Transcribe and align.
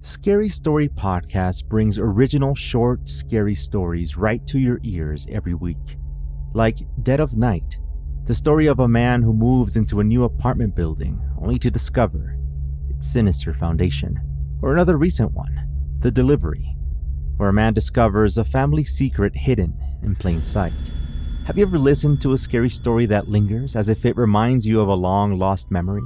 Scary 0.00 0.48
Story 0.48 0.88
Podcast 0.88 1.66
brings 1.66 1.98
original 1.98 2.54
short, 2.54 3.08
scary 3.08 3.54
stories 3.54 4.16
right 4.16 4.46
to 4.46 4.58
your 4.60 4.78
ears 4.84 5.26
every 5.28 5.54
week. 5.54 5.98
Like 6.54 6.78
Dead 7.02 7.18
of 7.18 7.36
Night, 7.36 7.78
the 8.24 8.34
story 8.34 8.68
of 8.68 8.78
a 8.78 8.86
man 8.86 9.22
who 9.22 9.32
moves 9.32 9.76
into 9.76 9.98
a 9.98 10.04
new 10.04 10.22
apartment 10.22 10.76
building 10.76 11.20
only 11.42 11.58
to 11.58 11.70
discover 11.70 12.38
its 12.88 13.10
sinister 13.10 13.52
foundation. 13.52 14.20
Or 14.62 14.72
another 14.72 14.96
recent 14.96 15.32
one, 15.32 15.66
The 15.98 16.12
Delivery, 16.12 16.76
where 17.36 17.48
a 17.48 17.52
man 17.52 17.74
discovers 17.74 18.38
a 18.38 18.44
family 18.44 18.84
secret 18.84 19.34
hidden 19.34 19.76
in 20.04 20.14
plain 20.14 20.42
sight. 20.42 20.72
Have 21.46 21.58
you 21.58 21.66
ever 21.66 21.78
listened 21.78 22.20
to 22.20 22.34
a 22.34 22.38
scary 22.38 22.70
story 22.70 23.06
that 23.06 23.26
lingers 23.26 23.74
as 23.74 23.88
if 23.88 24.04
it 24.04 24.16
reminds 24.16 24.64
you 24.64 24.80
of 24.80 24.88
a 24.88 24.94
long 24.94 25.38
lost 25.38 25.72
memory? 25.72 26.02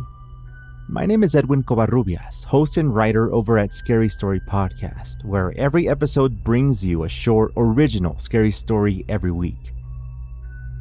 My 0.88 1.06
name 1.06 1.22
is 1.22 1.34
Edwin 1.34 1.62
Covarrubias, 1.62 2.44
host 2.44 2.76
and 2.76 2.94
writer 2.94 3.32
over 3.32 3.56
at 3.56 3.72
Scary 3.72 4.08
Story 4.08 4.40
Podcast, 4.40 5.24
where 5.24 5.56
every 5.56 5.88
episode 5.88 6.42
brings 6.42 6.84
you 6.84 7.04
a 7.04 7.08
short, 7.08 7.52
original 7.56 8.18
scary 8.18 8.50
story 8.50 9.04
every 9.08 9.30
week. 9.30 9.72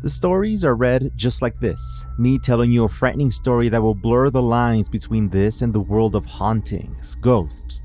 The 0.01 0.09
stories 0.09 0.65
are 0.65 0.75
read 0.75 1.11
just 1.15 1.41
like 1.43 1.57
this 1.59 2.03
me 2.17 2.39
telling 2.39 2.71
you 2.71 2.83
a 2.83 2.89
frightening 2.89 3.31
story 3.31 3.69
that 3.69 3.81
will 3.81 3.95
blur 3.95 4.31
the 4.31 4.41
lines 4.41 4.89
between 4.89 5.29
this 5.29 5.61
and 5.61 5.71
the 5.71 5.79
world 5.79 6.15
of 6.15 6.25
hauntings, 6.25 7.15
ghosts, 7.21 7.83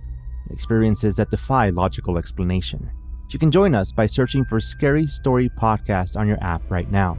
experiences 0.51 1.17
that 1.17 1.31
defy 1.31 1.69
logical 1.69 2.17
explanation. 2.19 2.91
You 3.31 3.39
can 3.39 3.51
join 3.51 3.75
us 3.75 3.93
by 3.93 4.07
searching 4.07 4.45
for 4.47 4.59
Scary 4.59 5.07
Story 5.07 5.51
Podcast 5.51 6.17
on 6.17 6.27
your 6.27 6.43
app 6.43 6.63
right 6.71 6.91
now. 6.91 7.19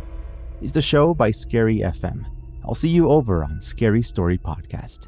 It's 0.61 0.71
the 0.71 0.81
show 0.81 1.13
by 1.13 1.31
Scary 1.31 1.79
FM. 1.79 2.25
I'll 2.67 2.75
see 2.75 2.89
you 2.89 3.09
over 3.09 3.45
on 3.45 3.61
Scary 3.61 4.01
Story 4.01 4.37
Podcast. 4.37 5.07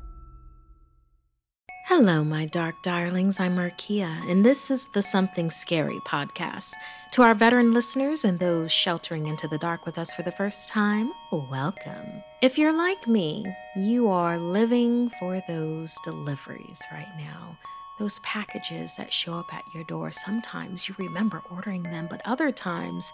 Hello, 1.88 2.24
my 2.24 2.46
dark 2.46 2.76
darlings. 2.84 3.38
I'm 3.38 3.58
Markia, 3.58 4.08
and 4.30 4.46
this 4.46 4.72
is 4.72 4.88
the 4.94 5.02
Something 5.02 5.52
Scary 5.52 6.00
podcast. 6.08 6.72
To 7.14 7.24
our 7.24 7.34
veteran 7.36 7.74
listeners 7.74 8.24
and 8.24 8.40
those 8.40 8.72
sheltering 8.72 9.28
into 9.28 9.48
the 9.50 9.58
dark 9.58 9.86
with 9.86 9.98
us 9.98 10.14
for 10.14 10.22
the 10.22 10.32
first 10.32 10.70
time, 10.70 11.12
welcome. 11.34 12.24
If 12.42 12.58
you're 12.58 12.72
like 12.72 13.08
me, 13.08 13.46
you 13.76 14.08
are 14.08 14.38
living 14.38 15.10
for 15.20 15.42
those 15.48 15.98
deliveries 16.06 16.82
right 16.94 17.12
now. 17.18 17.58
Those 17.98 18.20
packages 18.20 18.96
that 18.96 19.12
show 19.12 19.34
up 19.34 19.54
at 19.54 19.66
your 19.76 19.84
door. 19.84 20.12
Sometimes 20.12 20.88
you 20.88 20.96
remember 20.98 21.44
ordering 21.52 21.84
them, 21.84 22.08
but 22.10 22.22
other 22.24 22.54
times 22.54 23.12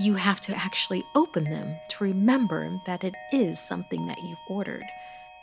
you 0.00 0.14
have 0.14 0.40
to 0.40 0.56
actually 0.56 1.04
open 1.14 1.44
them 1.44 1.76
to 1.90 2.04
remember 2.04 2.80
that 2.86 3.04
it 3.04 3.14
is 3.32 3.60
something 3.60 4.06
that 4.06 4.22
you've 4.22 4.38
ordered. 4.48 4.84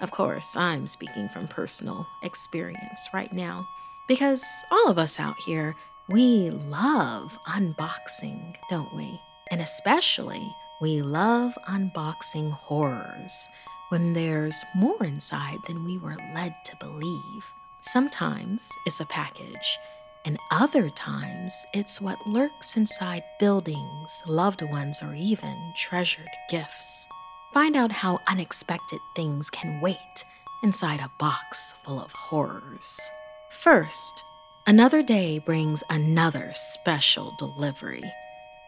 Of 0.01 0.11
course, 0.11 0.55
I'm 0.55 0.87
speaking 0.87 1.29
from 1.29 1.47
personal 1.47 2.07
experience 2.23 3.07
right 3.13 3.31
now 3.31 3.67
because 4.07 4.43
all 4.71 4.89
of 4.89 4.97
us 4.97 5.19
out 5.19 5.37
here, 5.45 5.75
we 6.09 6.49
love 6.49 7.37
unboxing, 7.47 8.55
don't 8.69 8.93
we? 8.93 9.21
And 9.51 9.61
especially, 9.61 10.43
we 10.81 11.01
love 11.01 11.57
unboxing 11.69 12.51
horrors 12.51 13.47
when 13.89 14.13
there's 14.13 14.63
more 14.75 15.03
inside 15.03 15.59
than 15.67 15.85
we 15.85 15.97
were 15.97 16.17
led 16.33 16.55
to 16.65 16.75
believe. 16.77 17.45
Sometimes 17.81 18.69
it's 18.85 18.99
a 18.99 19.05
package 19.05 19.77
and 20.25 20.37
other 20.51 20.89
times 20.89 21.53
it's 21.73 22.01
what 22.01 22.27
lurks 22.27 22.77
inside 22.77 23.23
buildings, 23.39 24.21
loved 24.27 24.61
ones, 24.61 25.01
or 25.01 25.13
even 25.15 25.55
treasured 25.75 26.29
gifts. 26.49 27.07
Find 27.53 27.75
out 27.75 27.91
how 27.91 28.19
unexpected 28.27 28.99
things 29.15 29.49
can 29.49 29.81
wait 29.81 30.23
inside 30.63 30.99
a 30.99 31.11
box 31.19 31.73
full 31.83 32.01
of 32.01 32.11
horrors. 32.11 32.99
First, 33.51 34.23
another 34.67 35.03
day 35.03 35.39
brings 35.39 35.83
another 35.89 36.51
special 36.53 37.33
delivery. 37.37 38.03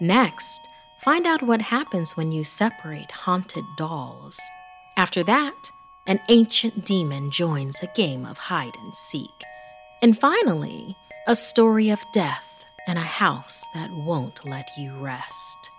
Next, 0.02 0.60
find 1.02 1.26
out 1.26 1.44
what 1.44 1.62
happens 1.62 2.18
when 2.18 2.32
you 2.32 2.44
separate 2.44 3.12
haunted 3.12 3.66
dolls. 3.78 4.40
After 4.98 5.24
that, 5.24 5.72
an 6.06 6.20
ancient 6.28 6.84
demon 6.84 7.32
joins 7.32 7.82
a 7.82 7.88
game 7.96 8.26
of 8.26 8.38
hide 8.38 8.76
and 8.84 8.94
seek. 8.94 9.30
And 10.02 10.20
finally, 10.20 10.98
a 11.26 11.36
story 11.38 11.90
of 11.90 12.04
death 12.12 12.66
and 12.86 12.98
a 12.98 13.02
house 13.02 13.64
that 13.74 13.90
won't 13.92 14.44
let 14.44 14.70
you 14.78 14.94
rest. 14.98 15.72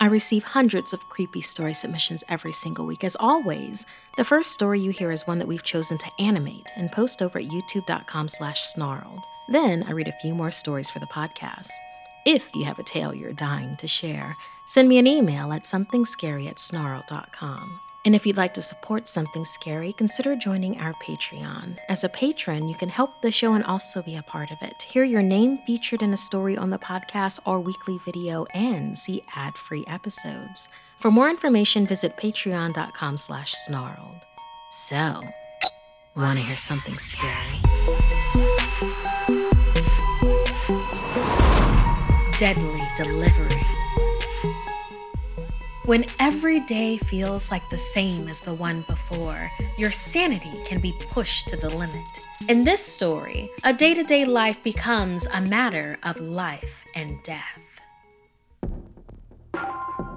I 0.00 0.06
receive 0.06 0.44
hundreds 0.44 0.92
of 0.92 1.08
creepy 1.08 1.40
story 1.40 1.74
submissions 1.74 2.22
every 2.28 2.52
single 2.52 2.86
week. 2.86 3.02
As 3.02 3.16
always, 3.18 3.84
the 4.16 4.24
first 4.24 4.52
story 4.52 4.78
you 4.78 4.90
hear 4.90 5.10
is 5.10 5.26
one 5.26 5.40
that 5.40 5.48
we've 5.48 5.64
chosen 5.64 5.98
to 5.98 6.10
animate 6.20 6.68
and 6.76 6.92
post 6.92 7.20
over 7.20 7.40
at 7.40 7.46
youtube.com 7.46 8.28
slash 8.28 8.62
snarled. 8.62 9.20
Then 9.48 9.82
I 9.88 9.90
read 9.90 10.06
a 10.06 10.18
few 10.20 10.34
more 10.34 10.52
stories 10.52 10.88
for 10.88 11.00
the 11.00 11.06
podcast. 11.06 11.70
If 12.24 12.54
you 12.54 12.64
have 12.64 12.78
a 12.78 12.84
tale 12.84 13.12
you're 13.12 13.32
dying 13.32 13.76
to 13.78 13.88
share, 13.88 14.36
send 14.68 14.88
me 14.88 14.98
an 14.98 15.08
email 15.08 15.52
at 15.52 15.64
somethingscary 15.64 16.48
at. 16.48 17.91
And 18.04 18.16
if 18.16 18.26
you'd 18.26 18.36
like 18.36 18.54
to 18.54 18.62
support 18.62 19.06
something 19.06 19.44
scary, 19.44 19.92
consider 19.92 20.34
joining 20.34 20.80
our 20.80 20.92
Patreon. 20.94 21.78
As 21.88 22.02
a 22.02 22.08
patron, 22.08 22.68
you 22.68 22.74
can 22.74 22.88
help 22.88 23.22
the 23.22 23.30
show 23.30 23.54
and 23.54 23.62
also 23.64 24.02
be 24.02 24.16
a 24.16 24.22
part 24.24 24.50
of 24.50 24.58
it. 24.60 24.82
Hear 24.82 25.04
your 25.04 25.22
name 25.22 25.58
featured 25.66 26.02
in 26.02 26.12
a 26.12 26.16
story 26.16 26.56
on 26.56 26.70
the 26.70 26.78
podcast 26.78 27.38
or 27.46 27.60
weekly 27.60 27.98
video 28.04 28.44
and 28.54 28.98
see 28.98 29.22
ad-free 29.36 29.84
episodes. 29.86 30.68
For 30.98 31.12
more 31.12 31.30
information, 31.30 31.86
visit 31.86 32.16
patreon.com 32.16 33.18
slash 33.18 33.52
snarled. 33.52 34.20
So, 34.70 35.22
wanna 36.16 36.40
hear 36.40 36.56
something 36.56 36.94
scary? 36.94 37.60
Deadly 42.38 42.82
Delivery 42.96 43.81
when 45.84 46.04
every 46.20 46.60
day 46.60 46.96
feels 46.96 47.50
like 47.50 47.68
the 47.68 47.78
same 47.78 48.28
as 48.28 48.40
the 48.40 48.54
one 48.54 48.82
before, 48.82 49.50
your 49.76 49.90
sanity 49.90 50.52
can 50.64 50.80
be 50.80 50.94
pushed 51.10 51.48
to 51.48 51.56
the 51.56 51.70
limit. 51.70 52.20
In 52.48 52.64
this 52.64 52.84
story, 52.84 53.50
a 53.64 53.72
day 53.72 53.94
to 53.94 54.02
day 54.04 54.24
life 54.24 54.62
becomes 54.62 55.26
a 55.26 55.40
matter 55.40 55.98
of 56.02 56.20
life 56.20 56.84
and 56.94 57.22
death. 57.22 57.80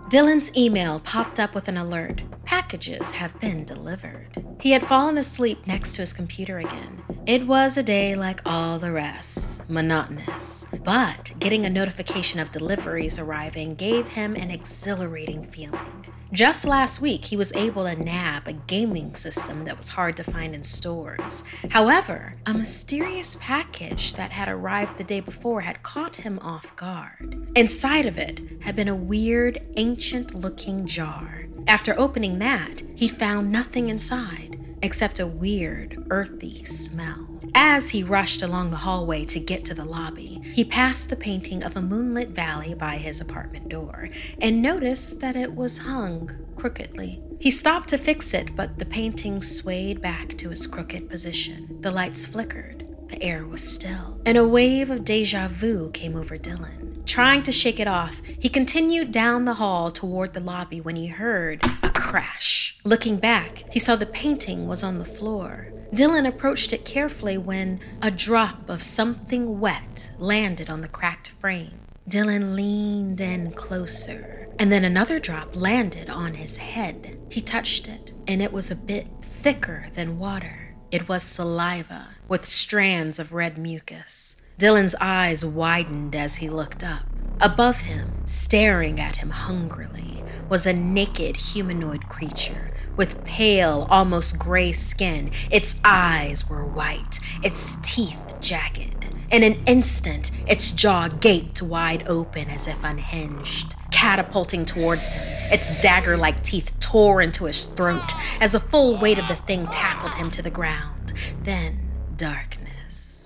Dylan's 0.10 0.56
email 0.56 1.00
popped 1.00 1.40
up 1.40 1.56
with 1.56 1.68
an 1.68 1.78
alert 1.78 2.22
packages 2.46 3.12
have 3.12 3.40
been 3.40 3.66
delivered. 3.66 4.46
He 4.62 4.72
had 4.72 4.86
fallen 4.86 5.18
asleep 5.18 5.66
next 5.66 5.94
to 5.96 6.02
his 6.02 6.14
computer 6.14 6.60
again. 6.60 7.02
It 7.28 7.48
was 7.48 7.76
a 7.76 7.82
day 7.82 8.14
like 8.14 8.40
all 8.46 8.78
the 8.78 8.92
rest, 8.92 9.68
monotonous. 9.68 10.68
But 10.84 11.32
getting 11.40 11.66
a 11.66 11.72
notification 11.72 12.40
of 12.40 12.52
deliveries 12.52 13.18
arriving 13.18 13.74
gave 13.74 14.10
him 14.10 14.36
an 14.36 14.52
exhilarating 14.52 15.44
feeling. 15.44 16.06
Just 16.32 16.68
last 16.68 17.02
week, 17.02 17.26
he 17.26 17.36
was 17.36 17.52
able 17.56 17.86
to 17.86 17.96
nab 17.96 18.48
a 18.48 18.54
gaming 18.54 19.16
system 19.16 19.66
that 19.66 19.76
was 19.76 19.90
hard 19.90 20.16
to 20.18 20.24
find 20.24 20.54
in 20.54 20.64
stores. 20.64 21.44
However, 21.72 22.36
a 22.46 22.54
mysterious 22.54 23.38
package 23.42 24.14
that 24.14 24.30
had 24.30 24.48
arrived 24.48 25.00
the 25.00 25.04
day 25.04 25.20
before 25.20 25.62
had 25.62 25.82
caught 25.82 26.18
him 26.18 26.38
off 26.44 26.76
guard. 26.76 27.50
Inside 27.56 28.06
of 28.06 28.20
it 28.20 28.40
had 28.62 28.76
been 28.76 28.88
a 28.88 28.96
weird, 28.96 29.66
ancient 29.78 30.36
looking 30.36 30.86
jar. 30.86 31.46
After 31.66 32.00
opening 32.00 32.38
that, 32.38 32.84
he 32.96 33.08
found 33.08 33.52
nothing 33.52 33.90
inside 33.90 34.55
except 34.86 35.20
a 35.20 35.28
weird, 35.28 36.06
earthy 36.10 36.64
smell. 36.64 37.28
As 37.56 37.90
he 37.90 38.04
rushed 38.04 38.42
along 38.42 38.70
the 38.70 38.78
hallway 38.78 39.26
to 39.26 39.40
get 39.40 39.66
to 39.66 39.74
the 39.74 39.84
lobby, 39.84 40.42
he 40.54 40.64
passed 40.64 41.10
the 41.10 41.16
painting 41.16 41.64
of 41.64 41.76
a 41.76 41.82
moonlit 41.82 42.30
valley 42.30 42.76
by 42.76 42.98
his 42.98 43.20
apartment 43.20 43.68
door 43.68 44.10
and 44.40 44.62
noticed 44.62 45.22
that 45.22 45.36
it 45.36 45.56
was 45.56 45.80
hung 45.80 46.32
crookedly. 46.56 47.20
He 47.40 47.50
stopped 47.50 47.90
to 47.90 47.98
fix 47.98 48.34
it, 48.34 48.56
but 48.56 48.78
the 48.78 48.86
painting 48.86 49.42
swayed 49.42 50.02
back 50.02 50.38
to 50.38 50.52
its 50.52 50.68
crooked 50.68 51.10
position. 51.10 51.82
The 51.82 51.92
lights 51.92 52.26
flickered, 52.26 52.86
the 53.08 53.22
air 53.24 53.46
was 53.46 53.68
still, 53.68 54.22
and 54.26 54.38
a 54.38 54.48
wave 54.48 54.90
of 54.90 55.04
deja 55.04 55.48
vu 55.48 55.90
came 55.92 56.16
over 56.16 56.38
Dylan. 56.38 57.06
Trying 57.06 57.44
to 57.44 57.52
shake 57.52 57.80
it 57.80 57.88
off, 57.88 58.22
he 58.26 58.50
continued 58.50 59.12
down 59.12 59.46
the 59.46 59.56
hall 59.56 59.92
toward 59.92 60.34
the 60.34 60.40
lobby 60.40 60.82
when 60.82 60.96
he 60.96 61.08
heard 61.08 61.64
a 61.84 61.90
crash. 62.16 62.78
Looking 62.86 63.18
back, 63.18 63.66
he 63.74 63.78
saw 63.78 63.98
the 63.98 64.06
painting 64.06 64.68
was 64.68 64.84
on 64.84 65.00
the 65.00 65.04
floor. 65.04 65.74
Dylan 65.92 66.26
approached 66.26 66.72
it 66.72 66.86
carefully 66.86 67.38
when 67.38 67.82
a 68.02 68.10
drop 68.10 68.70
of 68.70 68.84
something 68.84 69.60
wet 69.60 70.14
landed 70.18 70.70
on 70.70 70.80
the 70.80 70.88
cracked 70.88 71.28
frame. 71.28 71.78
Dylan 72.10 72.56
leaned 72.56 73.20
in 73.20 73.52
closer, 73.52 74.48
and 74.58 74.72
then 74.72 74.86
another 74.86 75.20
drop 75.20 75.58
landed 75.58 76.10
on 76.10 76.36
his 76.36 76.56
head. 76.56 77.20
He 77.30 77.42
touched 77.42 77.86
it, 77.86 78.14
and 78.26 78.42
it 78.42 78.54
was 78.54 78.72
a 78.72 78.78
bit 78.78 79.08
thicker 79.22 79.88
than 79.94 80.18
water. 80.18 80.74
It 80.92 81.10
was 81.10 81.22
saliva 81.22 82.16
with 82.30 82.46
strands 82.46 83.20
of 83.20 83.34
red 83.34 83.58
mucus. 83.58 84.38
Dylan's 84.58 84.96
eyes 85.02 85.44
widened 85.46 86.16
as 86.16 86.38
he 86.38 86.50
looked 86.50 86.82
up. 86.82 87.15
Above 87.42 87.82
him, 87.82 88.12
staring 88.26 89.00
at 89.00 89.18
him 89.18 89.30
hungrily, 89.30 90.24
was 90.50 90.66
a 90.66 90.74
naked 90.74 91.36
humanoid 91.36 92.08
creature 92.08 92.72
with 92.96 93.24
pale, 93.26 93.88
almost 93.90 94.40
gray 94.40 94.72
skin. 94.72 95.32
Its 95.52 95.80
eyes 95.84 96.50
were 96.50 96.66
white, 96.66 97.20
its 97.44 97.76
teeth 97.82 98.40
jagged. 98.40 99.08
In 99.32 99.44
an 99.44 99.62
instant, 99.66 100.32
its 100.48 100.72
jaw 100.72 101.08
gaped 101.10 101.62
wide 101.62 102.08
open 102.08 102.50
as 102.50 102.68
if 102.68 102.84
unhinged. 102.84 103.76
Catapulting 103.92 104.66
towards 104.66 105.12
him, 105.12 105.24
its 105.52 105.82
dagger 105.82 106.16
like 106.16 106.44
teeth 106.44 106.80
tore 106.80 107.22
into 107.22 107.46
his 107.46 107.66
throat 107.66 108.14
as 108.40 108.54
the 108.54 108.60
full 108.60 108.98
weight 108.98 109.18
of 109.18 109.28
the 109.28 109.36
thing 109.36 109.66
tackled 109.68 110.14
him 110.14 110.30
to 110.32 110.42
the 110.42 110.50
ground. 110.50 111.14
Then, 111.44 111.80
darkness. 112.16 113.25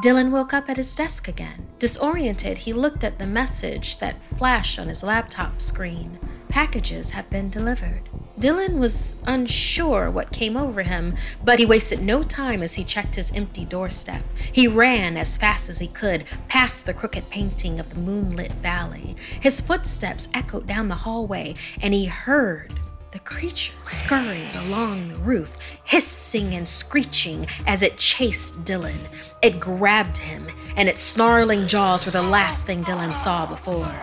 Dylan 0.00 0.30
woke 0.30 0.54
up 0.54 0.70
at 0.70 0.76
his 0.76 0.94
desk 0.94 1.26
again. 1.26 1.66
Disoriented, 1.80 2.58
he 2.58 2.72
looked 2.72 3.02
at 3.02 3.18
the 3.18 3.26
message 3.26 3.98
that 3.98 4.22
flashed 4.22 4.78
on 4.78 4.86
his 4.86 5.02
laptop 5.02 5.60
screen. 5.60 6.20
Packages 6.48 7.10
have 7.10 7.28
been 7.30 7.50
delivered. 7.50 8.08
Dylan 8.38 8.78
was 8.78 9.18
unsure 9.26 10.08
what 10.08 10.30
came 10.30 10.56
over 10.56 10.82
him, 10.82 11.16
but 11.44 11.58
he 11.58 11.66
wasted 11.66 12.00
no 12.00 12.22
time 12.22 12.62
as 12.62 12.74
he 12.74 12.84
checked 12.84 13.16
his 13.16 13.32
empty 13.32 13.64
doorstep. 13.64 14.22
He 14.52 14.68
ran 14.68 15.16
as 15.16 15.36
fast 15.36 15.68
as 15.68 15.80
he 15.80 15.88
could 15.88 16.24
past 16.46 16.86
the 16.86 16.94
crooked 16.94 17.28
painting 17.28 17.80
of 17.80 17.90
the 17.90 18.00
moonlit 18.00 18.52
valley. 18.52 19.16
His 19.40 19.60
footsteps 19.60 20.28
echoed 20.32 20.68
down 20.68 20.86
the 20.86 20.94
hallway, 20.94 21.56
and 21.82 21.92
he 21.92 22.06
heard 22.06 22.78
the 23.10 23.18
creature 23.20 23.72
scurried 23.86 24.54
along 24.54 25.08
the 25.08 25.16
roof, 25.16 25.56
hissing 25.84 26.54
and 26.54 26.68
screeching 26.68 27.46
as 27.66 27.82
it 27.82 27.96
chased 27.96 28.64
Dylan. 28.64 29.08
It 29.42 29.60
grabbed 29.60 30.18
him, 30.18 30.46
and 30.76 30.88
its 30.88 31.00
snarling 31.00 31.66
jaws 31.66 32.04
were 32.04 32.12
the 32.12 32.22
last 32.22 32.66
thing 32.66 32.84
Dylan 32.84 33.14
saw 33.14 33.46
before. 33.46 33.94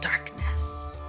Darkness. 0.00 1.00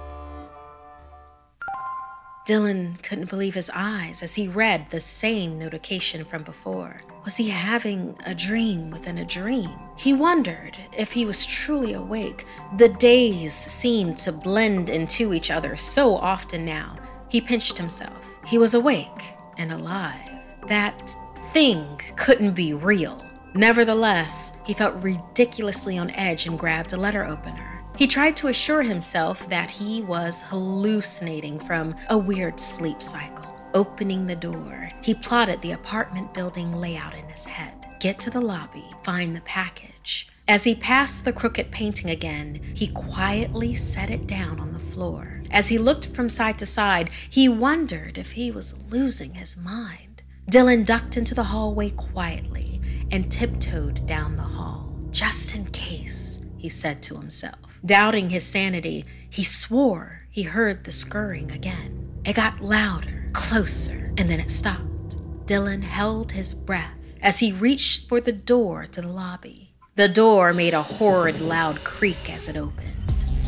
Dylan 2.48 3.02
couldn't 3.02 3.30
believe 3.30 3.54
his 3.54 3.70
eyes 3.74 4.22
as 4.22 4.34
he 4.34 4.48
read 4.48 4.90
the 4.90 5.00
same 5.00 5.58
notification 5.58 6.24
from 6.24 6.44
before. 6.44 7.02
Was 7.24 7.36
he 7.36 7.48
having 7.50 8.18
a 8.26 8.34
dream 8.34 8.90
within 8.90 9.18
a 9.18 9.24
dream? 9.24 9.70
He 9.96 10.12
wondered 10.12 10.78
if 10.96 11.12
he 11.12 11.24
was 11.24 11.46
truly 11.46 11.94
awake. 11.94 12.46
The 12.76 12.88
days 12.88 13.54
seemed 13.54 14.18
to 14.18 14.32
blend 14.32 14.90
into 14.90 15.32
each 15.32 15.50
other 15.50 15.74
so 15.74 16.16
often 16.16 16.64
now. 16.66 16.98
He 17.34 17.40
pinched 17.40 17.78
himself. 17.78 18.38
He 18.46 18.58
was 18.58 18.74
awake 18.74 19.34
and 19.58 19.72
alive. 19.72 20.30
That 20.68 21.16
thing 21.52 22.00
couldn't 22.14 22.52
be 22.52 22.74
real. 22.74 23.26
Nevertheless, 23.54 24.56
he 24.64 24.72
felt 24.72 25.02
ridiculously 25.02 25.98
on 25.98 26.10
edge 26.10 26.46
and 26.46 26.56
grabbed 26.56 26.92
a 26.92 26.96
letter 26.96 27.24
opener. 27.24 27.82
He 27.96 28.06
tried 28.06 28.36
to 28.36 28.46
assure 28.46 28.84
himself 28.84 29.48
that 29.48 29.68
he 29.68 30.00
was 30.00 30.42
hallucinating 30.42 31.58
from 31.58 31.96
a 32.08 32.16
weird 32.16 32.60
sleep 32.60 33.02
cycle. 33.02 33.52
Opening 33.74 34.28
the 34.28 34.36
door, 34.36 34.90
he 35.02 35.12
plotted 35.12 35.60
the 35.60 35.72
apartment 35.72 36.32
building 36.34 36.72
layout 36.72 37.16
in 37.16 37.28
his 37.28 37.46
head. 37.46 37.74
Get 37.98 38.20
to 38.20 38.30
the 38.30 38.40
lobby, 38.40 38.84
find 39.02 39.34
the 39.34 39.40
package. 39.40 40.28
As 40.46 40.62
he 40.62 40.76
passed 40.76 41.24
the 41.24 41.32
crooked 41.32 41.72
painting 41.72 42.10
again, 42.10 42.60
he 42.74 42.86
quietly 42.86 43.74
set 43.74 44.08
it 44.08 44.28
down 44.28 44.60
on 44.60 44.72
the 44.72 44.78
floor. 44.78 45.33
As 45.54 45.68
he 45.68 45.78
looked 45.78 46.08
from 46.08 46.28
side 46.28 46.58
to 46.58 46.66
side, 46.66 47.10
he 47.30 47.48
wondered 47.48 48.18
if 48.18 48.32
he 48.32 48.50
was 48.50 48.90
losing 48.90 49.34
his 49.34 49.56
mind. 49.56 50.22
Dylan 50.50 50.84
ducked 50.84 51.16
into 51.16 51.32
the 51.32 51.44
hallway 51.44 51.90
quietly 51.90 52.80
and 53.12 53.30
tiptoed 53.30 54.04
down 54.04 54.36
the 54.36 54.42
hall. 54.42 54.92
Just 55.12 55.54
in 55.54 55.66
case, 55.66 56.44
he 56.58 56.68
said 56.68 57.02
to 57.04 57.14
himself. 57.14 57.78
Doubting 57.86 58.30
his 58.30 58.44
sanity, 58.44 59.04
he 59.30 59.44
swore 59.44 60.22
he 60.28 60.42
heard 60.42 60.82
the 60.82 60.90
scurrying 60.90 61.52
again. 61.52 62.10
It 62.24 62.34
got 62.34 62.60
louder, 62.60 63.28
closer, 63.32 64.12
and 64.18 64.28
then 64.28 64.40
it 64.40 64.50
stopped. 64.50 65.16
Dylan 65.46 65.84
held 65.84 66.32
his 66.32 66.52
breath 66.52 66.98
as 67.22 67.38
he 67.38 67.52
reached 67.52 68.08
for 68.08 68.20
the 68.20 68.32
door 68.32 68.86
to 68.86 69.00
the 69.00 69.06
lobby. 69.06 69.74
The 69.94 70.08
door 70.08 70.52
made 70.52 70.74
a 70.74 70.82
horrid 70.82 71.40
loud 71.40 71.84
creak 71.84 72.28
as 72.28 72.48
it 72.48 72.56
opened. 72.56 72.93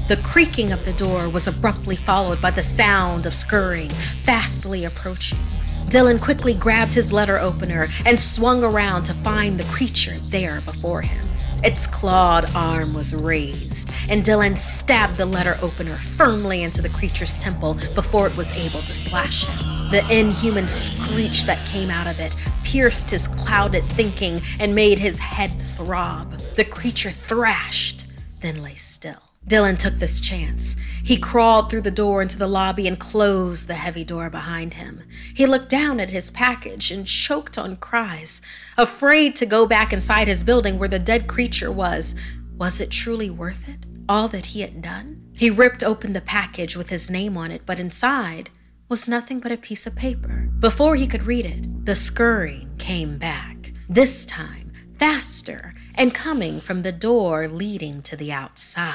The 0.09 0.17
creaking 0.19 0.71
of 0.71 0.85
the 0.85 0.93
door 0.93 1.29
was 1.29 1.49
abruptly 1.49 1.97
followed 1.97 2.41
by 2.41 2.53
the 2.53 2.63
sound 2.63 3.27
of 3.27 3.35
scurrying, 3.35 3.91
fastly 3.91 4.85
approaching. 4.85 5.39
Dylan 5.87 6.21
quickly 6.21 6.55
grabbed 6.55 6.95
his 6.95 7.13
letter 7.13 7.41
opener 7.41 7.89
and 8.05 8.21
swung 8.21 8.63
around 8.63 9.03
to 9.05 9.15
find 9.15 9.59
the 9.59 9.65
creature 9.65 10.17
there 10.17 10.61
before 10.61 11.03
him. 11.03 11.27
Its 11.65 11.89
clawed 11.89 12.49
arm 12.55 12.95
was 12.95 13.17
raised, 13.17 13.91
and 14.09 14.23
Dylan 14.25 14.57
stabbed 14.57 15.17
the 15.17 15.27
letter 15.27 15.57
opener 15.61 15.97
firmly 15.97 16.63
into 16.63 16.83
the 16.83 16.89
creature's 16.89 17.37
temple 17.37 17.75
before 17.97 18.29
it 18.29 18.37
was 18.37 18.53
able 18.53 18.83
to 18.83 18.95
slash 18.95 19.45
him. 19.47 19.91
The 19.91 20.07
inhuman 20.09 20.69
screech 20.69 21.47
that 21.47 21.67
came 21.67 21.91
out 21.91 22.07
of 22.07 22.21
it 22.21 22.37
pierced 22.63 23.11
his 23.11 23.27
clouded 23.27 23.83
thinking 23.83 24.41
and 24.61 24.73
made 24.73 25.01
his 25.01 25.19
head 25.19 25.51
throb. 25.75 26.39
The 26.55 26.65
creature 26.65 27.11
thrashed, 27.11 28.07
then 28.41 28.63
lay 28.63 28.77
still. 28.77 29.26
Dylan 29.49 29.79
took 29.79 29.95
this 29.95 30.21
chance. 30.21 30.75
He 31.05 31.17
crawled 31.17 31.71
through 31.71 31.83
the 31.83 31.91
door 31.91 32.21
into 32.21 32.37
the 32.37 32.49
lobby 32.49 32.89
and 32.89 32.99
closed 32.99 33.69
the 33.69 33.75
heavy 33.75 34.03
door 34.03 34.29
behind 34.29 34.75
him. 34.75 35.05
He 35.35 35.47
looked 35.47 35.69
down 35.69 36.01
at 36.01 36.11
his 36.11 36.31
package 36.31 36.91
and 36.91 37.07
choked 37.07 37.57
on 37.57 37.77
cries, 37.77 38.43
afraid 38.77 39.37
to 39.37 39.47
go 39.47 39.65
back 39.65 39.93
inside 39.93 40.27
his 40.27 40.43
building 40.43 40.79
where 40.79 40.89
the 40.89 40.99
dead 40.99 41.29
creature 41.29 41.71
was. 41.71 42.17
Was 42.57 42.81
it 42.81 42.91
truly 42.91 43.31
worth 43.31 43.69
it? 43.69 43.87
All 44.09 44.27
that 44.29 44.47
he 44.47 44.63
had 44.63 44.83
done? 44.83 45.23
He 45.37 45.49
ripped 45.51 45.85
open 45.85 46.13
the 46.13 46.21
package 46.21 46.77
with 46.77 46.91
his 46.91 47.11
name 47.11 47.37
on 47.37 47.53
it, 47.53 47.63
but 47.67 47.79
inside 47.79 48.51
was 48.89 49.09
nothing 49.09 49.39
but 49.39 49.53
a 49.53 49.57
piece 49.57 49.87
of 49.87 49.95
paper. 49.95 50.49
Before 50.59 50.97
he 50.97 51.07
could 51.07 51.25
read 51.25 51.47
it, 51.47 51.85
the 51.85 51.95
scurrying 51.95 52.75
came 52.79 53.19
back. 53.19 53.73
This 53.89 54.25
time, 54.25 54.73
faster 54.99 55.75
and 55.97 56.15
coming 56.15 56.61
from 56.61 56.83
the 56.83 56.93
door 56.93 57.49
leading 57.49 58.03
to 58.03 58.17
the 58.17 58.33
outside. 58.33 58.95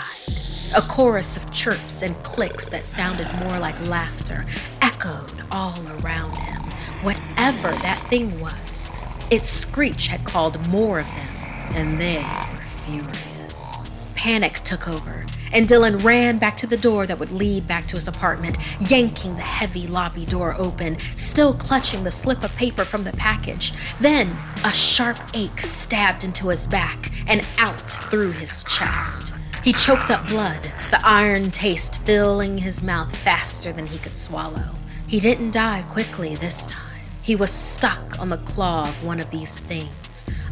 A 0.75 0.81
chorus 0.81 1.35
of 1.35 1.51
chirps 1.51 2.01
and 2.01 2.15
clicks 2.23 2.69
that 2.69 2.85
sounded 2.85 3.27
more 3.43 3.59
like 3.59 3.79
laughter 3.81 4.45
echoed 4.81 5.43
all 5.49 5.79
around 5.99 6.35
him. 6.37 6.61
Whatever 7.01 7.71
that 7.71 8.03
thing 8.09 8.39
was, 8.39 8.89
its 9.29 9.49
screech 9.49 10.07
had 10.07 10.23
called 10.23 10.59
more 10.67 10.99
of 10.99 11.07
them, 11.07 11.35
and 11.75 11.99
they 11.99 12.17
were 12.19 12.61
furious. 12.85 13.87
Panic 14.15 14.55
took 14.59 14.87
over, 14.87 15.25
and 15.53 15.67
Dylan 15.67 16.03
ran 16.03 16.37
back 16.37 16.57
to 16.57 16.67
the 16.67 16.77
door 16.77 17.05
that 17.05 17.19
would 17.19 17.31
lead 17.31 17.67
back 17.67 17.87
to 17.87 17.95
his 17.95 18.07
apartment, 18.07 18.57
yanking 18.79 19.35
the 19.35 19.41
heavy 19.41 19.87
lobby 19.87 20.25
door 20.25 20.55
open, 20.57 20.97
still 21.15 21.53
clutching 21.53 22.03
the 22.03 22.11
slip 22.11 22.43
of 22.43 22.51
paper 22.55 22.85
from 22.85 23.03
the 23.03 23.13
package. 23.13 23.73
Then 23.99 24.35
a 24.63 24.73
sharp 24.73 25.17
ache 25.33 25.59
stabbed 25.59 26.23
into 26.23 26.49
his 26.49 26.67
back 26.67 27.11
and 27.27 27.45
out 27.57 27.89
through 27.89 28.31
his 28.31 28.63
chest. 28.65 29.33
He 29.63 29.73
choked 29.73 30.09
up 30.09 30.27
blood, 30.27 30.63
the 30.89 30.99
iron 31.05 31.51
taste 31.51 32.01
filling 32.03 32.59
his 32.59 32.81
mouth 32.81 33.15
faster 33.15 33.71
than 33.71 33.87
he 33.87 33.99
could 33.99 34.17
swallow. 34.17 34.75
He 35.07 35.19
didn't 35.19 35.51
die 35.51 35.83
quickly 35.89 36.35
this 36.35 36.65
time. 36.65 37.01
He 37.21 37.35
was 37.35 37.51
stuck 37.51 38.17
on 38.19 38.29
the 38.29 38.37
claw 38.37 38.89
of 38.89 39.03
one 39.03 39.19
of 39.19 39.29
these 39.29 39.59
things, 39.59 39.91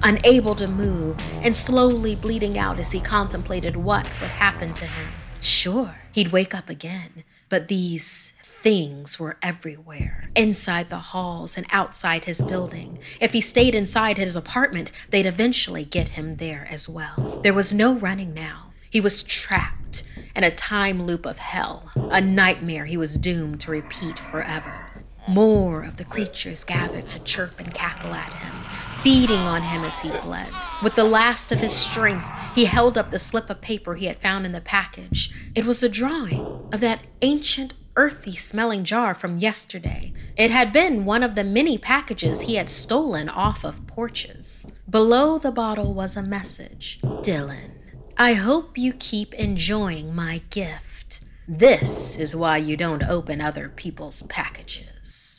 unable 0.04 0.56
to 0.56 0.68
move, 0.68 1.20
and 1.44 1.56
slowly 1.56 2.16
bleeding 2.16 2.58
out 2.58 2.80
as 2.80 2.92
he 2.92 3.00
contemplated 3.00 3.76
what 3.76 4.04
would 4.22 4.30
happen 4.30 4.74
to 4.76 4.86
him. 4.86 5.08
Sure, 5.42 5.96
he'd 6.12 6.32
wake 6.32 6.54
up 6.54 6.70
again, 6.70 7.24
but 7.48 7.68
these 7.68 8.34
things 8.42 9.18
were 9.18 9.38
everywhere 9.42 10.30
inside 10.36 10.90
the 10.90 10.98
halls 10.98 11.56
and 11.56 11.66
outside 11.72 12.26
his 12.26 12.42
building. 12.42 13.00
If 13.22 13.32
he 13.32 13.40
stayed 13.40 13.74
inside 13.74 14.18
his 14.18 14.36
apartment, 14.36 14.92
they'd 15.10 15.26
eventually 15.26 15.86
get 15.86 16.10
him 16.10 16.36
there 16.36 16.68
as 16.70 16.90
well. 16.90 17.40
There 17.42 17.54
was 17.54 17.74
no 17.74 17.94
running 17.96 18.34
now. 18.34 18.74
He 18.90 19.00
was 19.00 19.24
trapped 19.24 20.04
in 20.36 20.44
a 20.44 20.52
time 20.52 21.04
loop 21.04 21.26
of 21.26 21.38
hell, 21.38 21.92
a 21.96 22.20
nightmare 22.20 22.86
he 22.86 22.98
was 22.98 23.18
doomed 23.18 23.62
to 23.62 23.72
repeat 23.72 24.20
forever. 24.20 24.88
More 25.28 25.84
of 25.84 25.98
the 25.98 26.06
creatures 26.06 26.64
gathered 26.64 27.08
to 27.10 27.24
chirp 27.24 27.60
and 27.60 27.74
cackle 27.74 28.14
at 28.14 28.34
him, 28.34 28.54
feeding 29.02 29.40
on 29.40 29.62
him 29.62 29.84
as 29.84 30.00
he 30.00 30.10
bled. 30.10 30.50
With 30.84 30.96
the 30.96 31.04
last 31.04 31.52
of 31.52 31.60
his 31.60 31.74
strength, 31.74 32.28
he 32.56 32.66
held 32.66 32.98
up 32.98 33.12
the 33.12 33.20
slip 33.20 33.50
of 33.50 33.62
paper 33.62 33.96
he 33.96 34.08
had 34.08 34.18
found 34.18 34.46
in 34.46 34.52
the 34.52 34.62
package. 34.62 35.34
It 35.56 35.66
was 35.66 35.82
a 35.82 35.90
drawing 35.90 36.42
of 36.72 36.80
that 36.82 37.00
ancient 37.22 37.74
earthy 37.96 38.36
smelling 38.36 38.84
jar 38.84 39.14
from 39.14 39.38
yesterday. 39.38 40.14
It 40.38 40.52
had 40.52 40.72
been 40.72 41.06
one 41.06 41.24
of 41.24 41.36
the 41.36 41.44
many 41.44 41.78
packages 41.78 42.42
he 42.42 42.56
had 42.56 42.70
stolen 42.70 43.28
off 43.28 43.64
of 43.64 43.86
porches. 43.88 44.72
Below 44.90 45.38
the 45.38 45.52
bottle 45.52 45.94
was 45.94 46.16
a 46.16 46.24
message 46.24 47.00
Dylan, 47.04 47.72
I 48.18 48.34
hope 48.34 48.78
you 48.78 48.94
keep 48.94 49.34
enjoying 49.34 50.16
my 50.16 50.42
gift. 50.50 51.22
This 51.48 52.18
is 52.18 52.36
why 52.36 52.58
you 52.58 52.78
don't 52.78 53.04
open 53.04 53.42
other 53.42 53.70
people's 53.70 54.22
packages. 54.24 55.39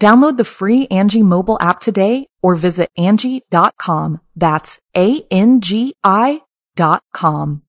Download 0.00 0.36
the 0.36 0.44
free 0.44 0.86
Angi 0.86 1.22
mobile 1.22 1.58
app 1.60 1.80
today 1.80 2.28
or 2.40 2.54
visit 2.54 2.88
Angi.com. 2.96 4.20
That's 4.36 4.78
A-N-G-I 4.96 6.42
dot 6.76 7.02
com. 7.12 7.62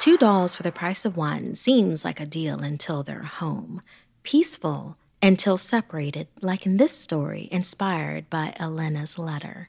Two 0.00 0.16
dolls 0.16 0.56
for 0.56 0.62
the 0.62 0.72
price 0.72 1.04
of 1.04 1.16
one 1.16 1.54
seems 1.54 2.04
like 2.04 2.20
a 2.20 2.26
deal 2.26 2.60
until 2.60 3.02
they're 3.02 3.22
home. 3.22 3.82
Peaceful 4.24 4.96
until 5.22 5.58
separated, 5.58 6.26
like 6.40 6.66
in 6.66 6.76
this 6.76 6.92
story 6.92 7.48
inspired 7.52 8.28
by 8.28 8.52
Elena's 8.56 9.18
letter. 9.18 9.68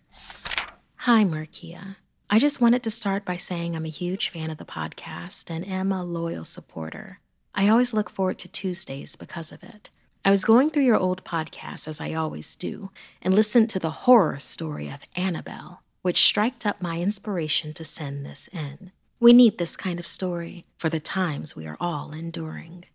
Hi, 1.01 1.23
Markia. 1.23 1.97
I 2.29 2.39
just 2.39 2.59
wanted 2.59 2.83
to 2.83 2.91
start 2.91 3.25
by 3.25 3.37
saying 3.37 3.75
I'm 3.75 3.85
a 3.85 3.89
huge 3.89 4.29
fan 4.29 4.49
of 4.49 4.57
the 4.57 4.65
podcast 4.65 5.49
and 5.49 5.67
am 5.67 5.91
a 5.91 6.03
loyal 6.03 6.43
supporter. 6.43 7.19
I 7.59 7.69
always 7.69 7.91
look 7.91 8.11
forward 8.11 8.37
to 8.39 8.47
Tuesdays 8.47 9.15
because 9.15 9.51
of 9.51 9.63
it. 9.63 9.89
I 10.23 10.29
was 10.29 10.45
going 10.45 10.69
through 10.69 10.83
your 10.83 10.99
old 10.99 11.23
podcast, 11.23 11.87
as 11.87 11.99
I 11.99 12.13
always 12.13 12.55
do, 12.55 12.91
and 13.19 13.33
listened 13.33 13.67
to 13.71 13.79
the 13.79 14.05
horror 14.05 14.37
story 14.37 14.89
of 14.89 15.07
Annabelle, 15.15 15.81
which 16.03 16.23
striked 16.23 16.67
up 16.67 16.83
my 16.83 17.01
inspiration 17.01 17.73
to 17.73 17.83
send 17.83 18.23
this 18.23 18.47
in. 18.49 18.91
We 19.19 19.33
need 19.33 19.57
this 19.57 19.75
kind 19.75 19.99
of 19.99 20.05
story 20.05 20.65
for 20.77 20.87
the 20.89 20.99
times 20.99 21.55
we 21.55 21.65
are 21.65 21.77
all 21.79 22.11
enduring. 22.11 22.85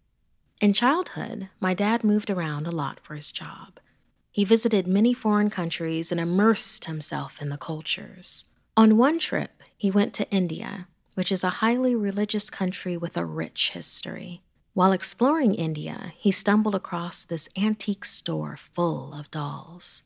In 0.60 0.72
childhood, 0.72 1.48
my 1.58 1.74
dad 1.74 2.04
moved 2.04 2.30
around 2.30 2.68
a 2.68 2.70
lot 2.70 3.00
for 3.02 3.16
his 3.16 3.32
job. 3.32 3.80
He 4.30 4.44
visited 4.44 4.86
many 4.86 5.12
foreign 5.12 5.50
countries 5.50 6.12
and 6.12 6.20
immersed 6.20 6.84
himself 6.84 7.42
in 7.42 7.48
the 7.48 7.58
cultures. 7.58 8.44
On 8.76 8.96
one 8.96 9.18
trip, 9.18 9.60
he 9.76 9.90
went 9.90 10.14
to 10.14 10.30
India, 10.30 10.86
which 11.14 11.32
is 11.32 11.42
a 11.42 11.58
highly 11.58 11.96
religious 11.96 12.48
country 12.48 12.96
with 12.96 13.16
a 13.16 13.26
rich 13.26 13.70
history. 13.70 14.40
While 14.74 14.92
exploring 14.92 15.54
India, 15.54 16.14
he 16.16 16.30
stumbled 16.30 16.74
across 16.74 17.24
this 17.24 17.48
antique 17.58 18.06
store 18.06 18.56
full 18.56 19.12
of 19.12 19.30
dolls. 19.30 20.02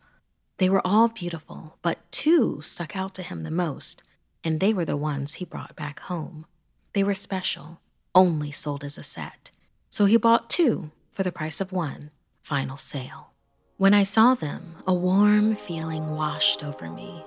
They 0.58 0.68
were 0.68 0.85
all 0.85 1.06
beautiful, 1.06 1.78
but 1.82 2.11
two 2.11 2.62
stuck 2.62 2.96
out 2.96 3.14
to 3.14 3.23
him 3.23 3.42
the 3.42 3.50
most, 3.52 4.02
and 4.42 4.58
they 4.58 4.75
were 4.75 4.85
the 4.85 4.96
ones 4.96 5.35
he 5.35 5.44
brought 5.44 5.76
back 5.76 6.00
home. 6.00 6.46
They 6.94 7.04
were 7.04 7.14
special, 7.14 7.80
only 8.12 8.50
sold 8.50 8.82
as 8.82 8.99
a 8.99 9.04
set. 9.04 9.52
So 9.88 10.06
he 10.06 10.16
bought 10.16 10.50
two 10.50 10.90
for 11.12 11.23
the 11.23 11.30
price 11.30 11.61
of 11.61 11.70
one, 11.70 12.11
final 12.42 12.76
sale. 12.76 13.30
When 13.76 13.94
I 13.94 14.02
saw 14.02 14.35
them, 14.35 14.76
a 14.85 14.94
warm 14.94 15.54
feeling 15.54 16.11
washed 16.11 16.64
over 16.64 16.90
me. 16.90 17.23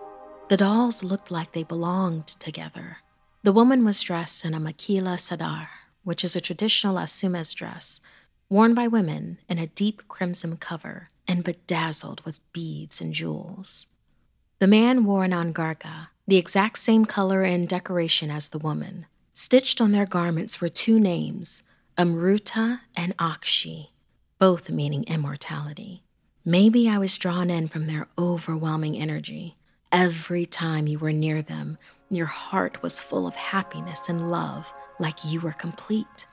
The 0.50 0.58
dolls 0.58 1.04
looked 1.04 1.32
like 1.32 1.54
they 1.54 1.64
belonged 1.64 2.28
together. 2.28 2.98
The 3.44 3.54
woman 3.54 3.86
was 3.86 4.02
dressed 4.02 4.44
in 4.44 4.54
a 4.54 4.60
makila 4.60 5.18
sadar, 5.18 5.68
which 6.04 6.24
is 6.24 6.36
a 6.36 6.42
traditional 6.42 6.96
Assamese 6.96 7.54
dress 7.56 8.00
worn 8.50 8.74
by 8.74 8.88
women 8.88 9.38
in 9.48 9.60
a 9.60 9.68
deep 9.68 10.08
crimson 10.08 10.58
cover 10.58 11.10
and 11.28 11.44
bedazzled 11.44 12.22
with 12.22 12.40
beads 12.52 13.00
and 13.00 13.14
jewels. 13.14 13.86
The 14.58 14.68
man 14.68 15.06
wore 15.06 15.24
an 15.24 15.32
angarkha, 15.32 16.08
the 16.28 16.38
exact 16.38 16.80
same 16.80 17.06
color 17.06 17.44
and 17.44 17.68
decoration 17.68 18.32
as 18.32 18.50
the 18.50 18.58
woman. 18.58 19.06
Stitched 19.34 19.80
on 19.80 19.92
their 19.92 20.08
garments 20.08 20.60
were 20.60 20.68
two 20.68 21.00
names, 21.00 21.64
Amruta 21.98 22.82
and 22.96 23.16
Akshi, 23.18 23.90
both 24.40 24.70
meaning 24.70 25.04
immortality. 25.04 26.04
Maybe 26.44 26.90
I 26.90 26.98
was 26.98 27.18
drawn 27.18 27.50
in 27.50 27.68
from 27.68 27.88
their 27.88 28.08
overwhelming 28.18 28.98
energy. 28.98 29.56
Every 29.92 30.46
time 30.46 30.88
you 30.88 30.98
were 30.98 31.14
near 31.14 31.42
them, 31.42 31.78
your 32.10 32.26
heart 32.26 32.82
was 32.82 33.02
full 33.02 33.28
of 33.28 33.36
happiness 33.36 34.10
and 34.10 34.32
love 34.32 34.74
like 35.00 35.26
you 35.26 35.40
were 35.42 35.54
complete. 35.54 36.26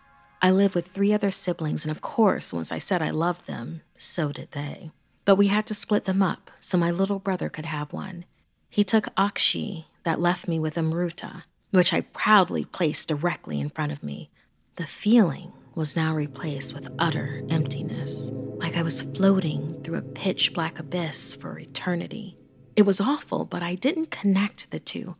I 0.42 0.50
live 0.50 0.74
with 0.74 0.86
three 0.86 1.12
other 1.12 1.30
siblings, 1.30 1.84
and 1.84 1.90
of 1.90 2.00
course, 2.02 2.52
once 2.52 2.70
I 2.70 2.78
said 2.78 3.00
I 3.00 3.10
loved 3.10 3.46
them, 3.46 3.82
so 3.96 4.32
did 4.32 4.52
they. 4.52 4.90
But 5.24 5.36
we 5.36 5.48
had 5.48 5.66
to 5.66 5.74
split 5.74 6.04
them 6.04 6.22
up 6.22 6.50
so 6.60 6.76
my 6.76 6.90
little 6.90 7.18
brother 7.18 7.48
could 7.48 7.66
have 7.66 7.92
one. 7.92 8.24
He 8.68 8.84
took 8.84 9.06
Akshi, 9.14 9.86
that 10.06 10.20
left 10.20 10.46
me 10.46 10.58
with 10.60 10.76
Amruta, 10.76 11.42
which 11.72 11.92
I 11.92 12.02
proudly 12.02 12.64
placed 12.64 13.08
directly 13.08 13.58
in 13.58 13.70
front 13.70 13.90
of 13.90 14.04
me. 14.04 14.30
The 14.76 14.86
feeling 14.86 15.52
was 15.74 15.96
now 15.96 16.14
replaced 16.14 16.74
with 16.74 16.94
utter 16.96 17.42
emptiness, 17.50 18.30
like 18.58 18.76
I 18.76 18.84
was 18.84 19.02
floating 19.02 19.82
through 19.82 19.98
a 19.98 20.02
pitch 20.02 20.54
black 20.54 20.78
abyss 20.78 21.34
for 21.34 21.58
eternity. 21.58 22.36
It 22.76 22.82
was 22.82 23.00
awful, 23.00 23.44
but 23.44 23.64
I 23.64 23.74
didn't 23.74 24.12
connect 24.12 24.70
the 24.70 24.78
two. 24.78 25.16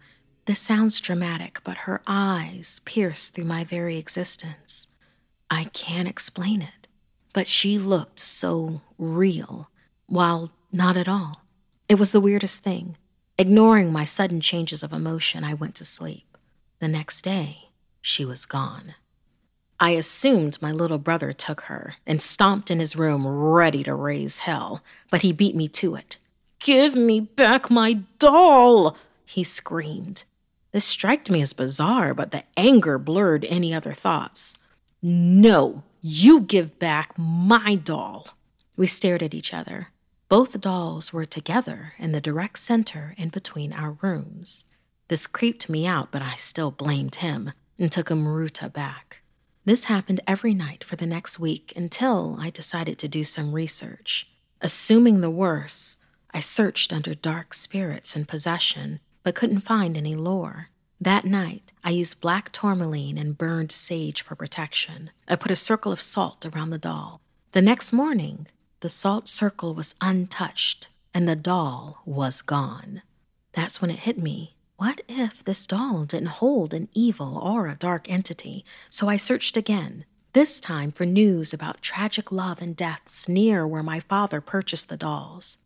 This 0.47 0.61
sounds 0.61 1.01
dramatic, 1.01 1.61
but 1.65 1.79
her 1.79 2.01
eyes 2.07 2.81
pierced 2.85 3.35
through 3.35 3.47
my 3.47 3.65
very 3.65 3.97
existence. 3.97 4.87
I 5.51 5.65
can't 5.65 6.07
explain 6.07 6.63
it, 6.63 6.87
but 7.33 7.49
she 7.49 7.81
looked 7.81 8.21
so 8.21 8.81
real, 8.97 9.69
while 10.07 10.53
not 10.71 10.97
at 10.97 11.09
all. 11.09 11.43
It 11.89 11.99
was 11.99 12.13
the 12.13 12.21
weirdest 12.21 12.63
thing. 12.63 12.97
Ignoring 13.37 13.93
my 13.93 14.05
sudden 14.05 14.41
changes 14.41 14.85
of 14.85 14.93
emotion, 14.93 15.43
I 15.43 15.53
went 15.55 15.75
to 15.77 15.85
sleep. 15.85 16.39
The 16.79 16.87
next 16.87 17.23
day, 17.23 17.71
she 18.01 18.25
was 18.25 18.47
gone. 18.47 18.95
I 19.81 19.91
assumed 19.91 20.63
my 20.63 20.71
little 20.71 20.99
brother 20.99 21.33
took 21.33 21.63
her 21.63 21.97
and 22.07 22.23
stomped 22.23 22.71
in 22.71 22.79
his 22.79 22.95
room 22.95 23.27
ready 23.27 23.83
to 23.83 23.95
raise 23.95 24.39
hell, 24.39 24.81
but 25.11 25.23
he 25.23 25.33
beat 25.33 25.57
me 25.57 25.67
to 25.71 25.97
it. 25.97 26.19
Give 26.61 26.95
me 26.95 27.19
back 27.19 27.69
my 27.69 27.95
doll! 28.21 28.97
He 29.25 29.43
screamed. 29.43 30.23
This 30.77 30.85
struck 30.85 31.31
me 31.31 31.41
as 31.41 31.55
bizarre, 31.55 32.13
but 32.13 32.33
the 32.33 32.45
anger 32.55 32.99
blurred 32.99 33.47
any 33.47 33.73
other 33.73 33.95
thoughts. 33.95 34.53
No, 35.01 35.85
you 36.03 36.43
give 36.43 36.79
back 36.79 37.15
my 37.17 37.77
doll. 37.77 38.29
We 38.77 38.87
stared 38.87 39.23
at 39.23 39.33
each 39.33 39.55
other. 39.55 39.89
Both 40.29 40.61
dolls 40.61 41.15
were 41.15 41.25
together 41.25 41.95
in 41.97 42.13
the 42.13 42.21
direct 42.21 42.59
center 42.59 43.15
in 43.17 43.31
between 43.31 43.73
our 43.73 43.97
rooms. 44.03 44.65
This 45.09 45.27
creeped 45.27 45.71
me 45.71 45.87
out, 45.87 46.13
but 46.13 46.21
I 46.21 46.35
still 46.35 46.71
blamed 46.71 47.15
him 47.15 47.53
and 47.79 47.91
took 47.91 48.11
Amruta 48.11 48.71
back. 48.71 49.23
This 49.65 49.85
happened 49.85 50.21
every 50.27 50.53
night 50.53 50.85
for 50.85 50.97
the 50.97 51.07
next 51.07 51.39
week 51.39 51.73
until 51.75 52.37
I 52.39 52.51
decided 52.51 52.99
to 52.99 53.09
do 53.09 53.25
some 53.25 53.55
research. 53.55 54.29
Assuming 54.61 55.23
the 55.23 55.31
worst, 55.31 55.97
I 56.35 56.41
searched 56.41 56.93
under 56.93 57.15
dark 57.15 57.55
spirits 57.55 58.15
and 58.15 58.29
possession 58.29 59.01
but 59.27 59.35
couldn't 59.35 59.59
find 59.59 59.97
any 59.97 60.15
lore. 60.15 60.69
That 61.01 61.25
night, 61.25 61.73
I 61.83 61.91
used 61.91 62.21
black 62.21 62.53
tourmaline 62.53 63.19
and 63.19 63.37
burned 63.37 63.73
sage 63.73 64.23
for 64.23 64.37
protection. 64.37 65.11
I 65.27 65.35
put 65.35 65.51
a 65.51 65.57
circle 65.57 65.91
of 65.91 66.01
salt 66.01 66.47
around 66.47 66.71
the 66.71 66.79
doll. 66.79 67.21
The 67.51 67.61
next 67.61 67.93
morning, 67.93 68.47
the 68.83 68.89
salt 68.89 69.27
circle 69.27 69.75
was 69.75 69.97
untouched 70.01 70.91
and 71.13 71.29
the 71.29 71.35
doll 71.35 72.03
was 72.05 72.41
gone. 72.41 73.03
That's 73.53 73.83
when 73.83 73.91
it 73.91 73.99
hit 73.99 74.17
me. 74.17 74.55
What 74.77 75.01
if 75.09 75.43
this 75.43 75.67
doll 75.67 76.05
didn't 76.05 76.39
hold 76.39 76.73
an 76.73 76.89
evil 76.95 77.37
or 77.37 77.67
a 77.67 77.75
dark 77.75 78.09
entity? 78.09 78.65
So 78.89 79.09
I 79.09 79.17
searched 79.17 79.57
again, 79.57 80.05
this 80.35 80.61
time 80.61 80.93
for 80.93 81.05
news 81.05 81.53
about 81.53 81.83
tragic 81.83 82.31
love 82.31 82.63
and 82.63 82.77
deaths 82.77 83.29
near 83.29 83.67
where 83.67 83.83
my 83.83 83.99
father 83.99 84.41
purchased 84.41 84.89
the 84.89 84.97
dolls. 84.97 85.57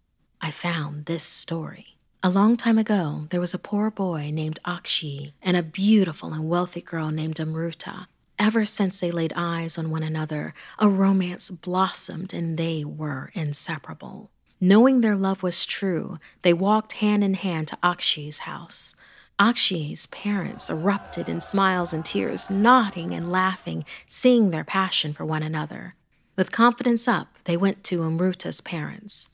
I 0.40 0.50
found 0.50 1.04
this 1.04 1.24
story. 1.24 1.98
A 2.22 2.28
long 2.28 2.58
time 2.58 2.76
ago, 2.76 3.28
there 3.30 3.40
was 3.40 3.54
a 3.54 3.58
poor 3.58 3.90
boy 3.90 4.28
named 4.30 4.58
Akshi 4.66 5.32
and 5.40 5.56
a 5.56 5.62
beautiful 5.62 6.34
and 6.34 6.50
wealthy 6.50 6.82
girl 6.82 7.10
named 7.10 7.36
Amruta. 7.36 8.08
Ever 8.38 8.66
since 8.66 9.00
they 9.00 9.10
laid 9.10 9.32
eyes 9.34 9.78
on 9.78 9.88
one 9.88 10.02
another, 10.02 10.52
a 10.78 10.90
romance 10.90 11.50
blossomed 11.50 12.34
and 12.34 12.58
they 12.58 12.84
were 12.84 13.30
inseparable. 13.32 14.30
Knowing 14.60 15.00
their 15.00 15.16
love 15.16 15.42
was 15.42 15.64
true, 15.64 16.18
they 16.42 16.52
walked 16.52 17.00
hand 17.00 17.24
in 17.24 17.32
hand 17.32 17.68
to 17.68 17.78
Akshi's 17.82 18.40
house. 18.40 18.94
Akshi's 19.38 20.06
parents 20.08 20.68
erupted 20.68 21.26
in 21.26 21.40
smiles 21.40 21.94
and 21.94 22.04
tears, 22.04 22.50
nodding 22.50 23.14
and 23.14 23.32
laughing, 23.32 23.82
seeing 24.06 24.50
their 24.50 24.64
passion 24.64 25.14
for 25.14 25.24
one 25.24 25.42
another. 25.42 25.94
With 26.36 26.52
confidence 26.52 27.08
up, 27.08 27.38
they 27.44 27.56
went 27.56 27.82
to 27.84 28.00
Amruta's 28.00 28.60
parents. 28.60 29.29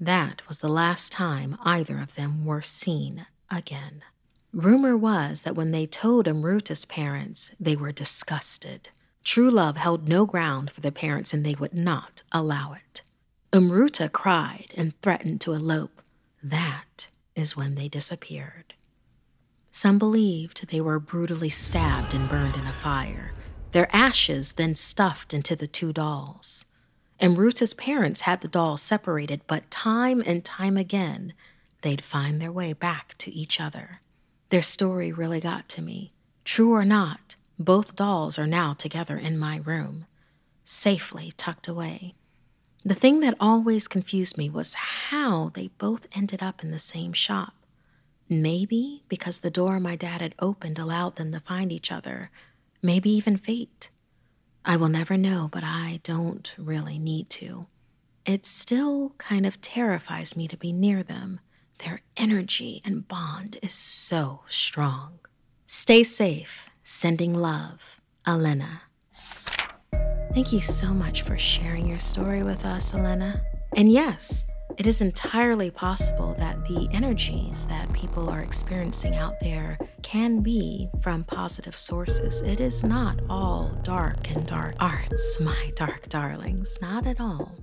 That 0.00 0.40
was 0.48 0.60
the 0.60 0.68
last 0.68 1.12
time 1.12 1.58
either 1.62 2.00
of 2.00 2.14
them 2.14 2.46
were 2.46 2.62
seen 2.62 3.26
again. 3.50 4.02
Rumor 4.52 4.96
was 4.96 5.42
that 5.42 5.54
when 5.54 5.72
they 5.72 5.86
told 5.86 6.26
Amruta's 6.26 6.86
parents, 6.86 7.50
they 7.60 7.76
were 7.76 7.92
disgusted. 7.92 8.88
True 9.22 9.50
love 9.50 9.76
held 9.76 10.08
no 10.08 10.24
ground 10.24 10.70
for 10.70 10.80
the 10.80 10.90
parents 10.90 11.34
and 11.34 11.44
they 11.44 11.54
would 11.54 11.74
not 11.74 12.22
allow 12.32 12.72
it. 12.72 13.02
Amruta 13.52 14.10
cried 14.10 14.72
and 14.74 14.98
threatened 15.02 15.42
to 15.42 15.52
elope. 15.52 16.00
That 16.42 17.08
is 17.36 17.56
when 17.56 17.74
they 17.74 17.88
disappeared. 17.88 18.72
Some 19.70 19.98
believed 19.98 20.68
they 20.68 20.80
were 20.80 20.98
brutally 20.98 21.50
stabbed 21.50 22.14
and 22.14 22.28
burned 22.28 22.56
in 22.56 22.66
a 22.66 22.72
fire, 22.72 23.32
their 23.72 23.94
ashes 23.94 24.52
then 24.52 24.74
stuffed 24.74 25.34
into 25.34 25.54
the 25.54 25.66
two 25.66 25.92
dolls. 25.92 26.64
Amruta's 27.20 27.74
parents 27.74 28.22
had 28.22 28.40
the 28.40 28.48
dolls 28.48 28.80
separated, 28.80 29.42
but 29.46 29.70
time 29.70 30.22
and 30.24 30.42
time 30.42 30.78
again, 30.78 31.34
they'd 31.82 32.02
find 32.02 32.40
their 32.40 32.52
way 32.52 32.72
back 32.72 33.14
to 33.18 33.30
each 33.32 33.60
other. 33.60 34.00
Their 34.48 34.62
story 34.62 35.12
really 35.12 35.40
got 35.40 35.68
to 35.70 35.82
me. 35.82 36.12
True 36.44 36.72
or 36.72 36.84
not, 36.84 37.36
both 37.58 37.94
dolls 37.94 38.38
are 38.38 38.46
now 38.46 38.72
together 38.72 39.18
in 39.18 39.38
my 39.38 39.58
room, 39.58 40.06
safely 40.64 41.32
tucked 41.36 41.68
away. 41.68 42.14
The 42.84 42.94
thing 42.94 43.20
that 43.20 43.36
always 43.38 43.86
confused 43.86 44.38
me 44.38 44.48
was 44.48 44.72
how 44.74 45.50
they 45.52 45.68
both 45.76 46.06
ended 46.16 46.42
up 46.42 46.64
in 46.64 46.70
the 46.70 46.78
same 46.78 47.12
shop. 47.12 47.52
Maybe 48.30 49.02
because 49.08 49.40
the 49.40 49.50
door 49.50 49.78
my 49.78 49.96
dad 49.96 50.22
had 50.22 50.34
opened 50.38 50.78
allowed 50.78 51.16
them 51.16 51.32
to 51.32 51.40
find 51.40 51.70
each 51.70 51.92
other, 51.92 52.30
maybe 52.80 53.10
even 53.10 53.36
fate. 53.36 53.90
I 54.64 54.76
will 54.76 54.88
never 54.88 55.16
know, 55.16 55.48
but 55.50 55.62
I 55.64 56.00
don't 56.02 56.54
really 56.58 56.98
need 56.98 57.30
to. 57.30 57.66
It 58.26 58.44
still 58.44 59.14
kind 59.18 59.46
of 59.46 59.60
terrifies 59.60 60.36
me 60.36 60.46
to 60.48 60.56
be 60.56 60.72
near 60.72 61.02
them. 61.02 61.40
Their 61.78 62.02
energy 62.16 62.82
and 62.84 63.08
bond 63.08 63.58
is 63.62 63.72
so 63.72 64.42
strong. 64.46 65.20
Stay 65.66 66.02
safe. 66.02 66.68
Sending 66.84 67.32
love, 67.32 68.00
Elena. 68.26 68.82
Thank 70.34 70.52
you 70.52 70.60
so 70.60 70.88
much 70.88 71.22
for 71.22 71.38
sharing 71.38 71.88
your 71.88 71.98
story 71.98 72.42
with 72.42 72.64
us, 72.64 72.92
Elena. 72.94 73.42
And 73.76 73.90
yes, 73.90 74.44
it 74.76 74.86
is 74.86 75.02
entirely 75.02 75.70
possible 75.70 76.34
that 76.38 76.66
the 76.66 76.88
energies 76.92 77.66
that 77.66 77.92
people 77.92 78.30
are 78.30 78.40
experiencing 78.40 79.16
out 79.16 79.38
there 79.40 79.78
can 80.02 80.40
be 80.40 80.88
from 81.02 81.24
positive 81.24 81.76
sources. 81.76 82.40
It 82.40 82.60
is 82.60 82.82
not 82.82 83.20
all 83.28 83.76
dark 83.82 84.30
and 84.30 84.46
dark 84.46 84.74
arts, 84.80 85.38
my 85.40 85.72
dark 85.74 86.08
darlings, 86.08 86.78
not 86.80 87.06
at 87.06 87.20
all. 87.20 87.54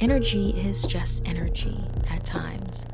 Energy 0.00 0.50
is 0.50 0.86
just 0.86 1.26
energy 1.28 1.78
at 2.10 2.24
times, 2.24 2.86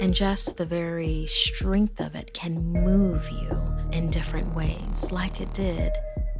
and 0.00 0.14
just 0.14 0.56
the 0.58 0.66
very 0.66 1.26
strength 1.26 1.98
of 2.00 2.14
it 2.14 2.34
can 2.34 2.62
move 2.62 3.28
you 3.30 3.58
in 3.92 4.10
different 4.10 4.54
ways, 4.54 5.10
like 5.10 5.40
it 5.40 5.52
did 5.54 5.92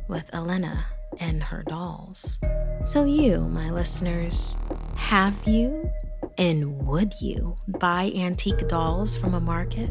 with 0.09 0.33
Elena 0.35 0.85
and 1.19 1.43
her 1.43 1.63
dolls. 1.63 2.39
So, 2.85 3.05
you, 3.05 3.41
my 3.41 3.71
listeners, 3.71 4.55
have 4.97 5.47
you 5.47 5.91
and 6.39 6.87
would 6.87 7.21
you 7.21 7.57
buy 7.67 8.13
antique 8.15 8.69
dolls 8.69 9.17
from 9.17 9.35
a 9.35 9.41
market 9.41 9.91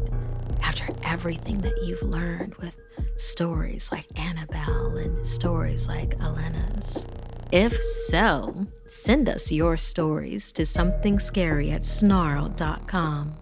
after 0.62 0.86
everything 1.02 1.60
that 1.62 1.82
you've 1.84 2.02
learned 2.02 2.54
with 2.56 2.76
stories 3.16 3.90
like 3.92 4.06
Annabelle 4.18 4.96
and 4.96 5.26
stories 5.26 5.86
like 5.88 6.16
Elena's? 6.20 7.04
If 7.50 7.80
so, 7.80 8.66
send 8.86 9.28
us 9.28 9.52
your 9.52 9.76
stories 9.76 10.52
to 10.52 10.64
something 10.64 11.18
scary 11.18 11.70
at 11.70 11.84
snarl.com. 11.84 13.41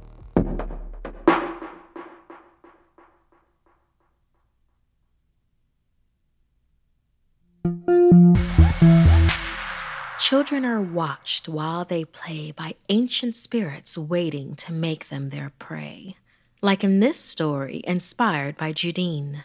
Children 10.30 10.64
are 10.64 10.80
watched 10.80 11.48
while 11.48 11.84
they 11.84 12.04
play 12.04 12.52
by 12.52 12.76
ancient 12.88 13.34
spirits 13.34 13.98
waiting 13.98 14.54
to 14.54 14.72
make 14.72 15.08
them 15.08 15.30
their 15.30 15.50
prey. 15.58 16.14
Like 16.62 16.84
in 16.84 17.00
this 17.00 17.18
story, 17.18 17.82
inspired 17.82 18.56
by 18.56 18.72
Judine. 18.72 19.42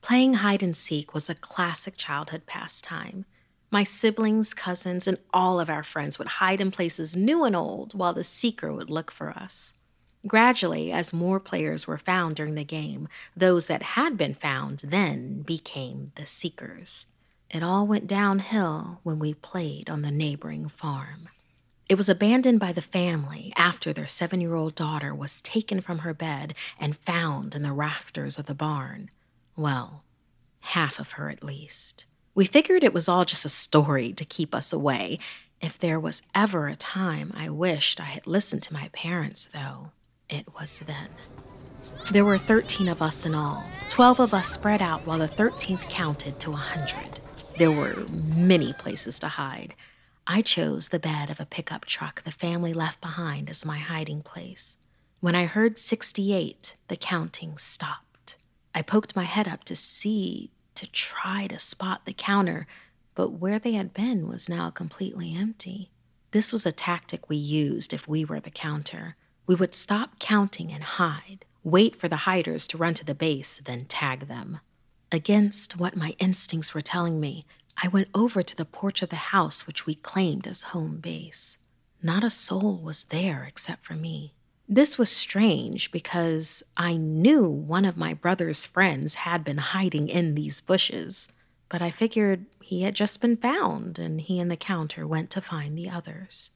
Playing 0.00 0.34
hide 0.36 0.62
and 0.62 0.74
seek 0.74 1.12
was 1.12 1.28
a 1.28 1.34
classic 1.34 1.98
childhood 1.98 2.46
pastime. 2.46 3.26
My 3.70 3.84
siblings, 3.84 4.54
cousins, 4.54 5.06
and 5.06 5.18
all 5.30 5.60
of 5.60 5.68
our 5.68 5.82
friends 5.82 6.18
would 6.18 6.40
hide 6.40 6.62
in 6.62 6.70
places 6.70 7.14
new 7.14 7.44
and 7.44 7.54
old 7.54 7.92
while 7.92 8.14
the 8.14 8.24
seeker 8.24 8.72
would 8.72 8.88
look 8.88 9.10
for 9.10 9.28
us. 9.28 9.74
Gradually, 10.26 10.90
as 10.90 11.12
more 11.12 11.38
players 11.38 11.86
were 11.86 11.98
found 11.98 12.36
during 12.36 12.54
the 12.54 12.64
game, 12.64 13.08
those 13.36 13.66
that 13.66 13.82
had 13.82 14.16
been 14.16 14.32
found 14.32 14.84
then 14.86 15.42
became 15.42 16.12
the 16.14 16.24
seekers. 16.24 17.04
It 17.52 17.62
all 17.62 17.86
went 17.86 18.06
downhill 18.06 19.00
when 19.02 19.18
we 19.18 19.34
played 19.34 19.90
on 19.90 20.00
the 20.00 20.10
neighboring 20.10 20.68
farm. 20.68 21.28
It 21.86 21.98
was 21.98 22.08
abandoned 22.08 22.58
by 22.60 22.72
the 22.72 22.80
family 22.80 23.52
after 23.56 23.92
their 23.92 24.06
seven 24.06 24.40
year 24.40 24.54
old 24.54 24.74
daughter 24.74 25.14
was 25.14 25.42
taken 25.42 25.82
from 25.82 25.98
her 25.98 26.14
bed 26.14 26.54
and 26.80 26.96
found 26.96 27.54
in 27.54 27.62
the 27.62 27.72
rafters 27.72 28.38
of 28.38 28.46
the 28.46 28.54
barn. 28.54 29.10
Well, 29.54 30.02
half 30.60 30.98
of 30.98 31.12
her 31.12 31.28
at 31.28 31.44
least. 31.44 32.06
We 32.34 32.46
figured 32.46 32.82
it 32.82 32.94
was 32.94 33.06
all 33.06 33.26
just 33.26 33.44
a 33.44 33.50
story 33.50 34.14
to 34.14 34.24
keep 34.24 34.54
us 34.54 34.72
away. 34.72 35.18
If 35.60 35.78
there 35.78 36.00
was 36.00 36.22
ever 36.34 36.68
a 36.68 36.74
time 36.74 37.32
I 37.36 37.50
wished 37.50 38.00
I 38.00 38.04
had 38.04 38.26
listened 38.26 38.62
to 38.62 38.72
my 38.72 38.88
parents, 38.94 39.44
though, 39.52 39.90
it 40.30 40.54
was 40.58 40.78
then. 40.86 41.08
There 42.10 42.24
were 42.24 42.38
13 42.38 42.88
of 42.88 43.02
us 43.02 43.26
in 43.26 43.34
all, 43.34 43.64
12 43.90 44.20
of 44.20 44.32
us 44.32 44.48
spread 44.48 44.80
out 44.80 45.06
while 45.06 45.18
the 45.18 45.28
13th 45.28 45.90
counted 45.90 46.40
to 46.40 46.48
a 46.48 46.52
100. 46.52 47.20
There 47.58 47.70
were 47.70 48.06
many 48.08 48.72
places 48.72 49.18
to 49.18 49.28
hide. 49.28 49.74
I 50.26 50.40
chose 50.40 50.88
the 50.88 50.98
bed 50.98 51.30
of 51.30 51.38
a 51.38 51.46
pickup 51.46 51.84
truck 51.84 52.22
the 52.22 52.32
family 52.32 52.72
left 52.72 53.00
behind 53.00 53.50
as 53.50 53.64
my 53.64 53.78
hiding 53.78 54.22
place. 54.22 54.78
When 55.20 55.34
I 55.34 55.44
heard 55.44 55.78
68, 55.78 56.76
the 56.88 56.96
counting 56.96 57.58
stopped. 57.58 58.36
I 58.74 58.82
poked 58.82 59.14
my 59.14 59.24
head 59.24 59.46
up 59.46 59.64
to 59.64 59.76
see 59.76 60.50
to 60.74 60.90
try 60.90 61.46
to 61.48 61.58
spot 61.58 62.06
the 62.06 62.14
counter, 62.14 62.66
but 63.14 63.32
where 63.32 63.58
they 63.58 63.72
had 63.72 63.92
been 63.92 64.26
was 64.26 64.48
now 64.48 64.70
completely 64.70 65.34
empty. 65.36 65.90
This 66.30 66.52
was 66.52 66.64
a 66.64 66.72
tactic 66.72 67.28
we 67.28 67.36
used 67.36 67.92
if 67.92 68.08
we 68.08 68.24
were 68.24 68.40
the 68.40 68.50
counter. 68.50 69.16
We 69.46 69.54
would 69.54 69.74
stop 69.74 70.18
counting 70.18 70.72
and 70.72 70.82
hide, 70.82 71.44
wait 71.62 71.96
for 71.96 72.08
the 72.08 72.24
hiders 72.24 72.66
to 72.68 72.78
run 72.78 72.94
to 72.94 73.04
the 73.04 73.14
base, 73.14 73.58
then 73.58 73.84
tag 73.84 74.28
them. 74.28 74.60
Against 75.12 75.78
what 75.78 75.94
my 75.94 76.16
instincts 76.18 76.72
were 76.72 76.80
telling 76.80 77.20
me, 77.20 77.44
I 77.82 77.88
went 77.88 78.08
over 78.14 78.42
to 78.42 78.56
the 78.56 78.64
porch 78.64 79.02
of 79.02 79.10
the 79.10 79.16
house 79.16 79.66
which 79.66 79.84
we 79.84 79.94
claimed 79.94 80.46
as 80.46 80.62
home 80.62 81.00
base. 81.00 81.58
Not 82.02 82.24
a 82.24 82.30
soul 82.30 82.78
was 82.78 83.04
there 83.04 83.44
except 83.44 83.84
for 83.84 83.92
me. 83.92 84.32
This 84.66 84.96
was 84.96 85.10
strange 85.12 85.92
because 85.92 86.62
I 86.78 86.96
knew 86.96 87.46
one 87.46 87.84
of 87.84 87.98
my 87.98 88.14
brother's 88.14 88.64
friends 88.64 89.16
had 89.16 89.44
been 89.44 89.58
hiding 89.58 90.08
in 90.08 90.34
these 90.34 90.62
bushes, 90.62 91.28
but 91.68 91.82
I 91.82 91.90
figured 91.90 92.46
he 92.62 92.82
had 92.82 92.94
just 92.94 93.20
been 93.20 93.36
found 93.36 93.98
and 93.98 94.18
he 94.18 94.40
and 94.40 94.50
the 94.50 94.56
counter 94.56 95.06
went 95.06 95.28
to 95.30 95.42
find 95.42 95.76
the 95.76 95.90
others. 95.90 96.48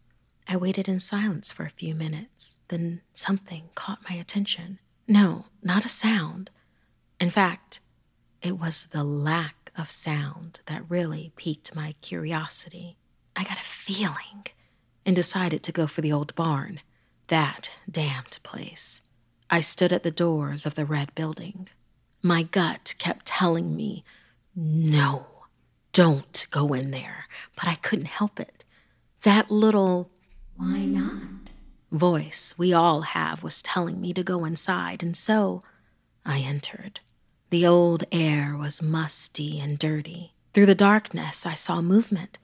I 0.48 0.56
waited 0.56 0.88
in 0.88 0.98
silence 0.98 1.52
for 1.52 1.66
a 1.66 1.70
few 1.70 1.94
minutes. 1.94 2.56
Then 2.68 3.02
something 3.12 3.68
caught 3.74 4.08
my 4.08 4.16
attention. 4.16 4.78
No, 5.06 5.46
not 5.62 5.84
a 5.84 5.90
sound. 5.90 6.48
In 7.20 7.28
fact, 7.28 7.80
it 8.42 8.58
was 8.58 8.84
the 8.84 9.04
lack 9.04 9.72
of 9.76 9.90
sound 9.90 10.60
that 10.66 10.88
really 10.88 11.32
piqued 11.36 11.74
my 11.74 11.94
curiosity. 12.00 12.96
I 13.34 13.44
got 13.44 13.60
a 13.60 13.64
feeling 13.64 14.46
and 15.04 15.14
decided 15.14 15.62
to 15.62 15.72
go 15.72 15.86
for 15.86 16.00
the 16.00 16.12
old 16.12 16.34
barn. 16.34 16.80
That 17.28 17.70
damned 17.90 18.38
place. 18.42 19.00
I 19.50 19.60
stood 19.60 19.92
at 19.92 20.02
the 20.02 20.10
doors 20.10 20.66
of 20.66 20.74
the 20.74 20.84
red 20.84 21.14
building. 21.14 21.68
My 22.22 22.42
gut 22.42 22.94
kept 22.98 23.26
telling 23.26 23.76
me, 23.76 24.04
no, 24.54 25.26
don't 25.92 26.46
go 26.50 26.72
in 26.72 26.90
there, 26.90 27.26
but 27.54 27.68
I 27.68 27.76
couldn't 27.76 28.06
help 28.06 28.40
it. 28.40 28.64
That 29.22 29.50
little, 29.50 30.10
why 30.56 30.84
not, 30.84 31.50
voice 31.92 32.54
we 32.56 32.72
all 32.72 33.02
have 33.02 33.42
was 33.42 33.62
telling 33.62 34.00
me 34.00 34.12
to 34.14 34.22
go 34.22 34.44
inside, 34.44 35.02
and 35.02 35.16
so 35.16 35.62
I 36.24 36.40
entered. 36.40 37.00
The 37.50 37.66
old 37.66 38.04
air 38.10 38.56
was 38.56 38.82
musty 38.82 39.60
and 39.60 39.78
dirty. 39.78 40.32
Through 40.52 40.66
the 40.66 40.74
darkness, 40.74 41.46
I 41.46 41.54
saw 41.54 41.80
movement. 41.80 42.38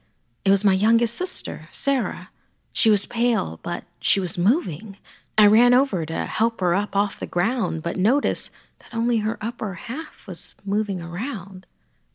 It 0.45 0.51
was 0.51 0.63
my 0.63 0.73
youngest 0.73 1.15
sister, 1.15 1.67
Sarah. 1.71 2.29
She 2.71 2.89
was 2.89 3.05
pale, 3.05 3.59
but 3.63 3.83
she 3.99 4.19
was 4.19 4.37
moving. 4.37 4.97
I 5.37 5.47
ran 5.47 5.73
over 5.73 6.05
to 6.05 6.25
help 6.25 6.61
her 6.61 6.75
up 6.75 6.95
off 6.95 7.19
the 7.19 7.27
ground, 7.27 7.83
but 7.83 7.97
noticed 7.97 8.51
that 8.79 8.95
only 8.95 9.17
her 9.19 9.37
upper 9.41 9.73
half 9.73 10.27
was 10.27 10.53
moving 10.65 11.01
around. 11.01 11.65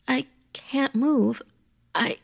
I 0.07 0.27
can't 0.53 0.95
move. 0.95 1.41
I. 1.93 2.17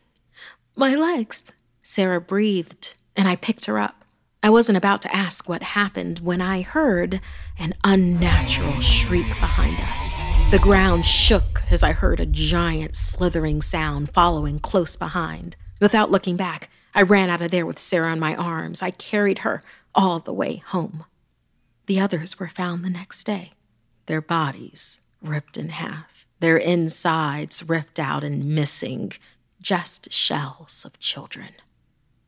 My 0.76 0.96
legs. 0.96 1.44
Sarah 1.84 2.22
breathed, 2.22 2.96
and 3.16 3.28
I 3.28 3.36
picked 3.36 3.66
her 3.66 3.78
up. 3.78 4.05
I 4.46 4.50
wasn't 4.50 4.78
about 4.78 5.02
to 5.02 5.16
ask 5.16 5.50
what 5.50 5.64
happened 5.64 6.20
when 6.20 6.40
I 6.40 6.62
heard 6.62 7.20
an 7.58 7.74
unnatural 7.84 8.80
shriek 8.80 9.28
behind 9.28 9.76
us. 9.80 10.18
The 10.52 10.60
ground 10.60 11.04
shook 11.08 11.64
as 11.72 11.82
I 11.82 11.94
heard 11.94 12.20
a 12.20 12.28
giant 12.28 12.96
slithering 12.96 13.64
sound 13.64 14.14
following 14.14 14.60
close 14.60 14.96
behind. 14.96 15.56
Without 15.82 16.12
looking 16.12 16.38
back, 16.38 16.70
I 16.94 17.02
ran 17.02 17.32
out 17.32 17.42
of 17.42 17.50
there 17.50 17.66
with 17.66 17.80
Sarah 17.80 18.14
in 18.14 18.20
my 18.20 18.36
arms. 18.36 18.84
I 18.84 18.92
carried 18.92 19.40
her 19.40 19.64
all 19.96 20.20
the 20.20 20.32
way 20.32 20.58
home. 20.58 21.06
The 21.88 22.00
others 22.00 22.38
were 22.38 22.48
found 22.48 22.86
the 22.86 22.92
next 22.92 23.24
day, 23.24 23.54
their 24.06 24.22
bodies 24.22 25.02
ripped 25.24 25.58
in 25.58 25.70
half, 25.70 26.28
their 26.40 26.58
insides 26.58 27.68
ripped 27.68 28.00
out 28.00 28.24
and 28.24 28.46
missing, 28.46 29.14
just 29.60 30.14
shells 30.14 30.86
of 30.86 31.00
children. 31.00 31.56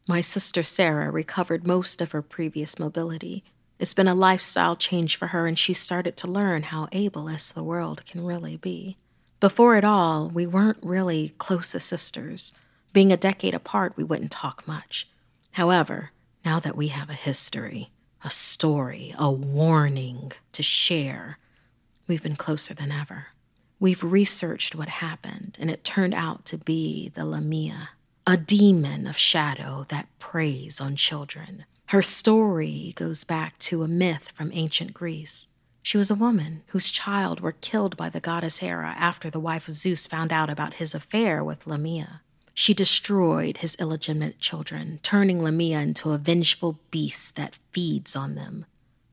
My 0.10 0.22
sister 0.22 0.64
Sarah 0.64 1.12
recovered 1.12 1.68
most 1.68 2.00
of 2.00 2.14
her 2.14 2.22
previous 2.22 2.80
mobility. 2.80 3.44
It's 3.78 3.94
been 3.94 4.08
a 4.08 4.16
lifestyle 4.16 4.78
change 4.78 5.18
for 5.18 5.28
her, 5.28 5.48
and 5.48 5.60
she 5.60 5.74
started 5.74 6.16
to 6.18 6.32
learn 6.32 6.64
how 6.64 6.86
ableist 6.94 7.54
the 7.54 7.64
world 7.64 8.06
can 8.06 8.24
really 8.24 8.56
be. 8.56 8.96
Before 9.42 9.76
it 9.76 9.84
all, 9.84 10.30
we 10.30 10.48
weren't 10.48 10.80
really 10.82 11.34
close 11.38 11.76
as 11.76 11.84
sisters. 11.84 12.54
Being 12.94 13.12
a 13.12 13.18
decade 13.18 13.54
apart, 13.54 13.98
we 13.98 14.04
wouldn't 14.06 14.32
talk 14.32 14.66
much. 14.66 15.10
However, 15.52 16.12
now 16.46 16.62
that 16.62 16.78
we 16.78 16.88
have 16.88 17.10
a 17.10 17.14
history, 17.14 17.90
a 18.24 18.30
story, 18.30 19.14
a 19.20 19.30
warning 19.30 20.32
to 20.54 20.64
share, 20.64 21.38
we've 22.08 22.24
been 22.24 22.38
closer 22.38 22.74
than 22.74 22.94
ever. 22.94 23.28
We've 23.78 24.02
researched 24.02 24.74
what 24.74 24.88
happened, 24.88 25.58
and 25.60 25.70
it 25.70 25.84
turned 25.84 26.14
out 26.14 26.46
to 26.46 26.58
be 26.58 27.10
the 27.10 27.26
Lamia 27.26 27.90
a 28.30 28.36
demon 28.36 29.08
of 29.08 29.18
shadow 29.18 29.86
that 29.88 30.10
preys 30.20 30.82
on 30.82 30.98
children. 30.98 31.64
Her 31.88 32.02
story 32.02 32.92
goes 32.98 33.24
back 33.24 33.58
to 33.60 33.84
a 33.84 33.88
myth 33.88 34.34
from 34.36 34.52
ancient 34.54 34.94
Greece. 34.94 35.48
She 35.82 35.98
was 35.98 36.12
a 36.12 36.16
woman 36.16 36.64
whose 36.68 36.90
child 36.90 37.40
were 37.40 37.54
killed 37.54 37.96
by 37.96 38.10
the 38.10 38.20
goddess 38.20 38.58
Hera 38.58 38.94
after 39.00 39.30
the 39.30 39.40
wife 39.40 39.70
of 39.70 39.78
Zeus 39.78 40.08
found 40.08 40.34
out 40.34 40.50
about 40.50 40.74
his 40.74 40.94
affair 40.94 41.42
with 41.42 41.66
Lamia. 41.66 42.20
She 42.54 42.74
destroyed 42.74 43.60
his 43.60 43.76
illegitimate 43.76 44.42
children, 44.42 45.00
turning 45.04 45.42
Lamia 45.42 45.80
into 45.80 46.12
a 46.12 46.18
vengeful 46.18 46.82
beast 46.92 47.38
that 47.38 47.58
feeds 47.72 48.14
on 48.14 48.36
them. 48.36 48.66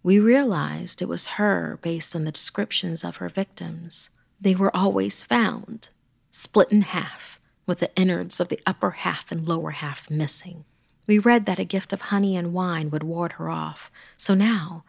We 0.03 0.19
realized 0.19 1.01
it 1.01 1.09
was 1.09 1.39
her 1.39 1.79
based 1.83 2.17
on 2.17 2.25
the 2.25 2.33
descriptions 2.33 3.05
of 3.05 3.19
her 3.19 3.29
victims. 3.29 4.11
They 4.41 4.57
were 4.57 4.77
always 4.77 5.23
found, 5.23 5.91
split 6.33 6.73
in 6.73 6.83
half, 6.83 7.39
with 7.67 7.81
the 7.81 7.95
innards 7.97 8.41
of 8.41 8.49
the 8.49 8.61
upper 8.67 8.91
half 8.93 9.31
and 9.33 9.49
lower 9.49 9.71
half 9.71 10.11
missing. 10.11 10.65
We 11.07 11.19
read 11.19 11.47
that 11.47 11.59
a 11.59 11.65
gift 11.65 11.93
of 11.93 12.03
honey 12.03 12.37
and 12.37 12.55
wine 12.55 12.91
would 12.91 13.03
ward 13.03 13.33
her 13.33 13.51
off, 13.51 13.91
so 14.17 14.35
now, 14.35 14.85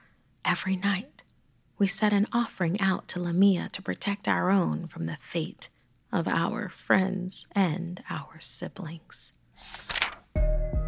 every 0.45 0.75
night, 0.75 1.23
we 1.77 1.87
set 1.87 2.13
an 2.13 2.27
offering 2.31 2.79
out 2.79 3.07
to 3.09 3.19
Lamia 3.19 3.69
to 3.73 3.81
protect 3.81 4.27
our 4.27 4.49
own 4.49 4.87
from 4.87 5.07
the 5.07 5.17
fate 5.21 5.69
of 6.11 6.27
our 6.27 6.69
friends 6.69 7.45
and 7.51 8.01
our 8.09 8.39
siblings. 8.39 9.33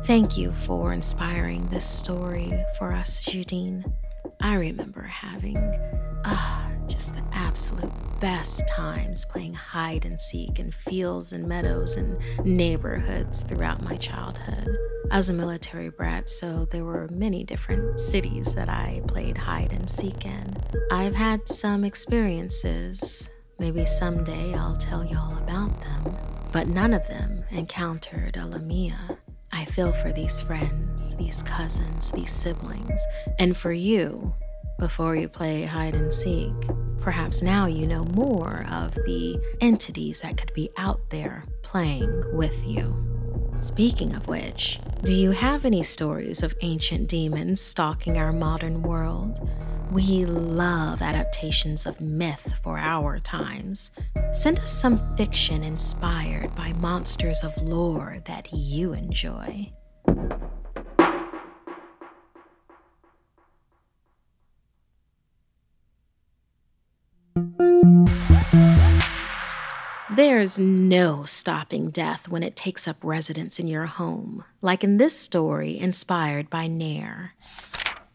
Thank 0.05 0.37
you 0.37 0.53
for 0.53 0.93
inspiring 0.93 1.67
this 1.67 1.85
story 1.85 2.53
for 2.77 2.93
us, 2.93 3.25
Judine. 3.25 3.91
I 4.39 4.55
remember 4.55 5.01
having 5.01 5.57
ah, 6.23 6.66
just 6.97 7.13
the 7.13 7.23
absolute 7.31 7.91
best 8.19 8.67
times 8.67 9.23
playing 9.25 9.53
hide 9.53 10.03
and 10.03 10.19
seek 10.19 10.57
in 10.57 10.71
fields 10.71 11.31
and 11.31 11.47
meadows 11.47 11.95
and 11.95 12.17
neighborhoods 12.43 13.43
throughout 13.43 13.83
my 13.83 13.95
childhood. 13.97 14.75
I 15.11 15.17
was 15.17 15.29
a 15.29 15.33
military 15.33 15.89
brat, 15.89 16.27
so 16.27 16.65
there 16.65 16.83
were 16.83 17.07
many 17.09 17.43
different 17.43 17.99
cities 17.99 18.55
that 18.55 18.67
I 18.67 19.03
played 19.07 19.37
hide 19.37 19.73
and 19.73 19.87
seek 19.87 20.25
in. 20.25 20.57
I've 20.89 21.13
had 21.13 21.47
some 21.47 21.83
experiences. 21.83 23.29
Maybe 23.59 23.85
someday 23.85 24.55
I'll 24.55 24.77
tell 24.77 25.05
y'all 25.05 25.37
about 25.37 25.79
them, 25.79 26.17
but 26.51 26.67
none 26.67 26.95
of 26.95 27.07
them 27.07 27.43
encountered 27.51 28.37
a 28.37 28.47
Lamia. 28.47 29.19
I 29.51 29.65
feel 29.65 29.93
for 29.93 30.11
these 30.11 30.41
friends, 30.41 31.15
these 31.17 31.43
cousins, 31.43 32.09
these 32.09 32.31
siblings, 32.31 33.05
and 33.37 33.55
for 33.55 33.71
you 33.71 34.33
before 34.77 35.15
you 35.15 35.27
play 35.27 35.65
hide 35.65 35.95
and 35.95 36.11
seek. 36.11 36.53
Perhaps 36.99 37.41
now 37.41 37.65
you 37.65 37.87
know 37.87 38.03
more 38.05 38.65
of 38.69 38.93
the 39.05 39.39
entities 39.61 40.21
that 40.21 40.37
could 40.37 40.53
be 40.53 40.69
out 40.77 41.09
there 41.09 41.43
playing 41.61 42.23
with 42.35 42.65
you. 42.65 42.95
Speaking 43.57 44.13
of 44.13 44.27
which, 44.27 44.79
do 45.03 45.13
you 45.13 45.31
have 45.31 45.65
any 45.65 45.81
stories 45.83 46.43
of 46.43 46.53
ancient 46.61 47.07
demons 47.07 47.59
stalking 47.59 48.17
our 48.17 48.31
modern 48.31 48.81
world? 48.83 49.49
We 49.91 50.25
love 50.25 51.01
adaptations 51.01 51.85
of 51.85 52.01
myth 52.01 52.55
for 52.61 52.77
our 52.77 53.19
times. 53.19 53.89
Send 54.33 54.59
us 54.59 54.71
some 54.71 55.15
fiction 55.15 55.63
inspired 55.63 56.53
by 56.55 56.73
monsters 56.73 57.43
of 57.43 57.57
lore 57.57 58.17
that 58.25 58.49
you 58.51 58.93
enjoy. 58.93 59.71
There's 70.17 70.57
no 70.57 71.25
stopping 71.25 71.91
death 71.91 72.27
when 72.27 72.41
it 72.41 72.55
takes 72.55 72.87
up 72.87 72.97
residence 73.03 73.59
in 73.59 73.67
your 73.67 73.85
home, 73.85 74.43
like 74.63 74.83
in 74.83 74.97
this 74.97 75.15
story 75.15 75.77
inspired 75.77 76.49
by 76.49 76.65
Nair. 76.65 77.35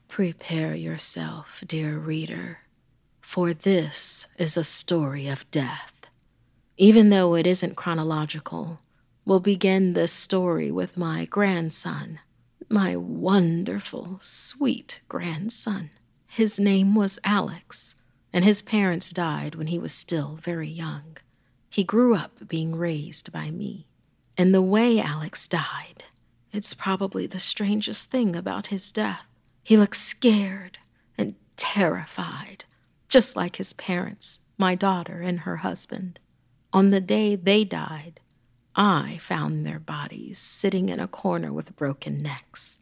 Prepare 0.08 0.74
yourself, 0.74 1.62
dear 1.64 2.00
reader, 2.00 2.62
for 3.20 3.54
this 3.54 4.26
is 4.36 4.56
a 4.56 4.64
story 4.64 5.28
of 5.28 5.48
death. 5.52 6.08
Even 6.76 7.10
though 7.10 7.36
it 7.36 7.46
isn't 7.46 7.76
chronological, 7.76 8.80
we'll 9.24 9.38
begin 9.38 9.92
this 9.92 10.12
story 10.12 10.72
with 10.72 10.96
my 10.96 11.24
grandson, 11.26 12.18
my 12.68 12.96
wonderful, 12.96 14.18
sweet 14.20 15.00
grandson. 15.06 15.90
His 16.26 16.58
name 16.58 16.96
was 16.96 17.20
Alex, 17.22 17.94
and 18.32 18.44
his 18.44 18.60
parents 18.60 19.12
died 19.12 19.54
when 19.54 19.68
he 19.68 19.78
was 19.78 19.92
still 19.92 20.40
very 20.42 20.68
young. 20.68 21.16
He 21.72 21.84
grew 21.84 22.14
up 22.14 22.46
being 22.48 22.76
raised 22.76 23.32
by 23.32 23.50
me. 23.50 23.86
And 24.36 24.54
the 24.54 24.60
way 24.60 25.00
Alex 25.00 25.48
died, 25.48 26.04
it's 26.52 26.74
probably 26.74 27.26
the 27.26 27.40
strangest 27.40 28.10
thing 28.10 28.36
about 28.36 28.66
his 28.66 28.92
death. 28.92 29.24
He 29.62 29.78
looked 29.78 29.96
scared 29.96 30.76
and 31.16 31.34
terrified, 31.56 32.66
just 33.08 33.36
like 33.36 33.56
his 33.56 33.72
parents, 33.72 34.40
my 34.58 34.74
daughter 34.74 35.22
and 35.22 35.40
her 35.40 35.58
husband. 35.58 36.20
On 36.74 36.90
the 36.90 37.00
day 37.00 37.36
they 37.36 37.64
died, 37.64 38.20
I 38.76 39.16
found 39.22 39.66
their 39.66 39.80
bodies 39.80 40.38
sitting 40.38 40.90
in 40.90 41.00
a 41.00 41.08
corner 41.08 41.54
with 41.54 41.74
broken 41.76 42.20
necks. 42.22 42.80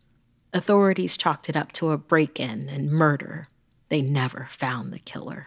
Authorities 0.52 1.16
chalked 1.16 1.48
it 1.48 1.54
up 1.54 1.70
to 1.72 1.92
a 1.92 1.98
break 1.98 2.40
in 2.40 2.68
and 2.68 2.90
murder. 2.90 3.46
They 3.88 4.02
never 4.02 4.48
found 4.50 4.92
the 4.92 4.98
killer. 4.98 5.46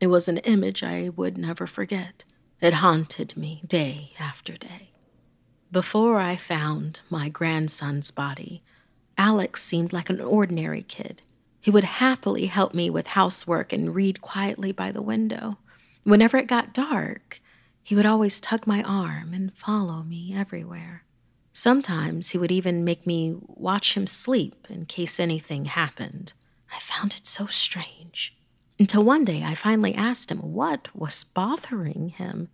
It 0.00 0.06
was 0.06 0.26
an 0.26 0.38
image 0.38 0.82
I 0.82 1.10
would 1.10 1.36
never 1.36 1.66
forget. 1.66 2.24
It 2.62 2.74
haunted 2.74 3.36
me 3.36 3.60
day 3.66 4.12
after 4.20 4.56
day. 4.56 4.90
Before 5.72 6.20
I 6.20 6.36
found 6.36 7.00
my 7.10 7.28
grandson's 7.28 8.12
body, 8.12 8.62
Alex 9.18 9.64
seemed 9.64 9.92
like 9.92 10.08
an 10.08 10.20
ordinary 10.20 10.82
kid. 10.82 11.22
He 11.60 11.72
would 11.72 11.82
happily 11.82 12.46
help 12.46 12.72
me 12.72 12.88
with 12.88 13.08
housework 13.08 13.72
and 13.72 13.92
read 13.92 14.20
quietly 14.20 14.70
by 14.70 14.92
the 14.92 15.02
window. 15.02 15.58
Whenever 16.04 16.36
it 16.36 16.46
got 16.46 16.72
dark, 16.72 17.40
he 17.82 17.96
would 17.96 18.06
always 18.06 18.40
tug 18.40 18.64
my 18.64 18.84
arm 18.84 19.34
and 19.34 19.52
follow 19.52 20.04
me 20.04 20.32
everywhere. 20.32 21.02
Sometimes 21.52 22.30
he 22.30 22.38
would 22.38 22.52
even 22.52 22.84
make 22.84 23.04
me 23.04 23.34
watch 23.40 23.94
him 23.96 24.06
sleep 24.06 24.68
in 24.70 24.86
case 24.86 25.18
anything 25.18 25.64
happened. 25.64 26.32
I 26.72 26.78
found 26.78 27.14
it 27.14 27.26
so 27.26 27.46
strange. 27.46 28.36
Until 28.82 29.04
one 29.04 29.24
day 29.24 29.44
I 29.44 29.54
finally 29.54 29.94
asked 29.94 30.32
him 30.32 30.38
what 30.38 30.88
was 30.92 31.22
bothering 31.22 32.08
him. 32.08 32.48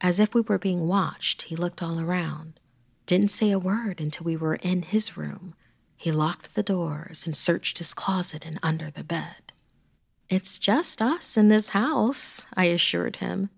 As 0.00 0.18
if 0.18 0.34
we 0.34 0.40
were 0.40 0.56
being 0.56 0.88
watched, 0.88 1.42
he 1.42 1.54
looked 1.54 1.82
all 1.82 2.00
around. 2.00 2.58
Didn't 3.04 3.28
say 3.28 3.50
a 3.50 3.58
word 3.58 4.00
until 4.00 4.24
we 4.24 4.38
were 4.38 4.54
in 4.54 4.80
his 4.80 5.18
room. 5.18 5.52
He 5.98 6.10
locked 6.10 6.54
the 6.54 6.62
doors 6.62 7.26
and 7.26 7.36
searched 7.36 7.76
his 7.76 7.92
closet 7.92 8.46
and 8.46 8.58
under 8.62 8.90
the 8.90 9.04
bed. 9.04 9.52
It's 10.30 10.58
just 10.58 11.02
us 11.02 11.36
in 11.36 11.48
this 11.48 11.68
house, 11.68 12.46
I 12.56 12.64
assured 12.64 13.16
him. 13.16 13.50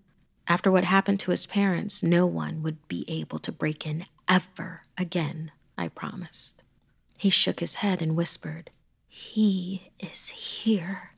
After 0.49 0.73
what 0.73 0.83
happened 0.83 1.21
to 1.21 1.31
his 1.31 1.47
parents, 1.47 2.03
no 2.03 2.27
one 2.27 2.65
would 2.65 2.89
be 2.89 3.05
able 3.07 3.39
to 3.39 3.53
break 3.53 3.87
in 3.87 4.07
ever 4.29 4.83
again, 4.99 5.53
I 5.79 5.87
promised. 5.87 6.65
He 7.17 7.31
shook 7.31 7.61
his 7.61 7.77
head 7.77 8.03
and 8.03 8.17
whispered, 8.17 8.71
He 9.07 9.93
is 10.01 10.31
here. 10.31 11.12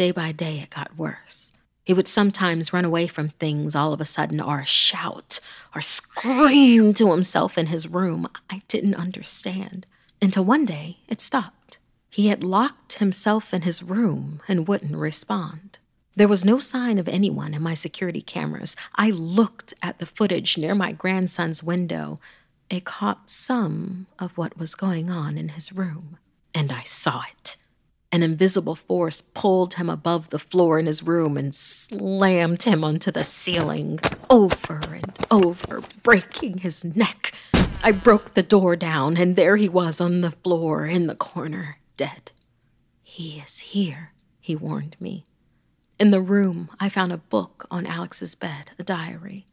Day 0.00 0.12
by 0.12 0.32
day, 0.32 0.60
it 0.60 0.70
got 0.70 0.96
worse. 0.96 1.52
He 1.84 1.92
would 1.92 2.08
sometimes 2.08 2.72
run 2.72 2.86
away 2.86 3.06
from 3.06 3.28
things 3.28 3.74
all 3.74 3.92
of 3.92 4.00
a 4.00 4.06
sudden, 4.06 4.40
or 4.40 4.64
shout, 4.64 5.40
or 5.74 5.82
scream 5.82 6.94
to 6.94 7.10
himself 7.10 7.58
in 7.58 7.66
his 7.66 7.86
room. 7.86 8.26
I 8.48 8.62
didn't 8.66 8.94
understand. 8.94 9.84
Until 10.22 10.46
one 10.46 10.64
day, 10.64 11.00
it 11.06 11.20
stopped. 11.20 11.76
He 12.08 12.28
had 12.28 12.42
locked 12.42 12.94
himself 12.94 13.52
in 13.52 13.60
his 13.60 13.82
room 13.82 14.40
and 14.48 14.66
wouldn't 14.66 14.96
respond. 14.96 15.76
There 16.16 16.28
was 16.28 16.46
no 16.46 16.56
sign 16.56 16.98
of 16.98 17.06
anyone 17.06 17.52
in 17.52 17.60
my 17.60 17.74
security 17.74 18.22
cameras. 18.22 18.76
I 18.94 19.10
looked 19.10 19.74
at 19.82 19.98
the 19.98 20.06
footage 20.06 20.56
near 20.56 20.74
my 20.74 20.92
grandson's 20.92 21.62
window. 21.62 22.20
It 22.70 22.86
caught 22.86 23.28
some 23.28 24.06
of 24.18 24.38
what 24.38 24.56
was 24.56 24.74
going 24.74 25.10
on 25.10 25.36
in 25.36 25.50
his 25.50 25.74
room, 25.74 26.16
and 26.54 26.72
I 26.72 26.84
saw 26.84 27.20
it. 27.30 27.39
An 28.12 28.24
invisible 28.24 28.74
force 28.74 29.20
pulled 29.20 29.74
him 29.74 29.88
above 29.88 30.30
the 30.30 30.38
floor 30.40 30.80
in 30.80 30.86
his 30.86 31.02
room 31.02 31.36
and 31.36 31.54
slammed 31.54 32.64
him 32.64 32.82
onto 32.82 33.12
the 33.12 33.22
ceiling, 33.22 34.00
over 34.28 34.80
and 34.92 35.16
over, 35.30 35.82
breaking 36.02 36.58
his 36.58 36.84
neck. 36.84 37.32
I 37.84 37.92
broke 37.92 38.34
the 38.34 38.42
door 38.42 38.74
down, 38.74 39.16
and 39.16 39.36
there 39.36 39.56
he 39.56 39.68
was 39.68 40.00
on 40.00 40.22
the 40.22 40.32
floor 40.32 40.86
in 40.86 41.06
the 41.06 41.14
corner, 41.14 41.78
dead. 41.96 42.32
He 43.02 43.38
is 43.38 43.58
here, 43.60 44.12
he 44.40 44.56
warned 44.56 44.96
me. 44.98 45.24
In 46.00 46.10
the 46.10 46.20
room, 46.20 46.68
I 46.80 46.88
found 46.88 47.12
a 47.12 47.16
book 47.16 47.66
on 47.70 47.86
Alex's 47.86 48.34
bed, 48.34 48.72
a 48.76 48.82
diary. 48.82 49.46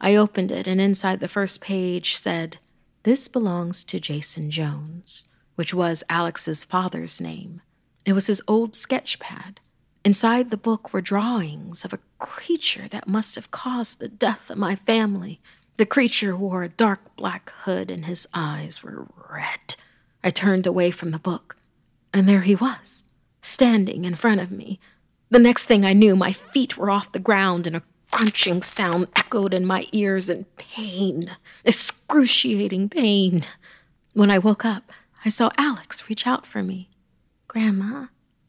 I 0.00 0.14
opened 0.14 0.52
it, 0.52 0.68
and 0.68 0.80
inside 0.80 1.18
the 1.18 1.28
first 1.28 1.60
page 1.60 2.14
said, 2.14 2.58
This 3.02 3.26
belongs 3.26 3.82
to 3.84 3.98
Jason 3.98 4.52
Jones, 4.52 5.24
which 5.56 5.74
was 5.74 6.04
Alex's 6.08 6.62
father's 6.62 7.20
name. 7.20 7.60
It 8.04 8.12
was 8.12 8.26
his 8.26 8.42
old 8.46 8.74
sketch 8.74 9.18
pad. 9.18 9.60
Inside 10.04 10.50
the 10.50 10.58
book 10.58 10.92
were 10.92 11.00
drawings 11.00 11.84
of 11.84 11.92
a 11.94 12.00
creature 12.18 12.88
that 12.88 13.08
must 13.08 13.34
have 13.36 13.50
caused 13.50 13.98
the 13.98 14.08
death 14.08 14.50
of 14.50 14.58
my 14.58 14.76
family. 14.76 15.40
The 15.78 15.86
creature 15.86 16.36
wore 16.36 16.62
a 16.62 16.68
dark 16.68 17.16
black 17.16 17.50
hood 17.62 17.90
and 17.90 18.04
his 18.04 18.28
eyes 18.34 18.82
were 18.82 19.08
red. 19.30 19.76
I 20.22 20.30
turned 20.30 20.66
away 20.66 20.90
from 20.90 21.10
the 21.10 21.18
book, 21.18 21.56
and 22.12 22.28
there 22.28 22.42
he 22.42 22.54
was, 22.54 23.02
standing 23.42 24.04
in 24.04 24.14
front 24.14 24.40
of 24.40 24.50
me. 24.50 24.78
The 25.30 25.38
next 25.38 25.66
thing 25.66 25.84
I 25.84 25.94
knew, 25.94 26.14
my 26.14 26.32
feet 26.32 26.76
were 26.76 26.90
off 26.90 27.12
the 27.12 27.18
ground 27.18 27.66
and 27.66 27.76
a 27.76 27.82
crunching 28.10 28.62
sound 28.62 29.08
echoed 29.16 29.52
in 29.52 29.66
my 29.66 29.86
ears 29.92 30.28
in 30.28 30.44
pain, 30.56 31.30
excruciating 31.64 32.88
pain. 32.88 33.42
When 34.12 34.30
I 34.30 34.38
woke 34.38 34.64
up, 34.64 34.92
I 35.24 35.28
saw 35.28 35.50
Alex 35.58 36.08
reach 36.08 36.26
out 36.26 36.46
for 36.46 36.62
me. 36.62 36.88
Grandma, 37.54 38.06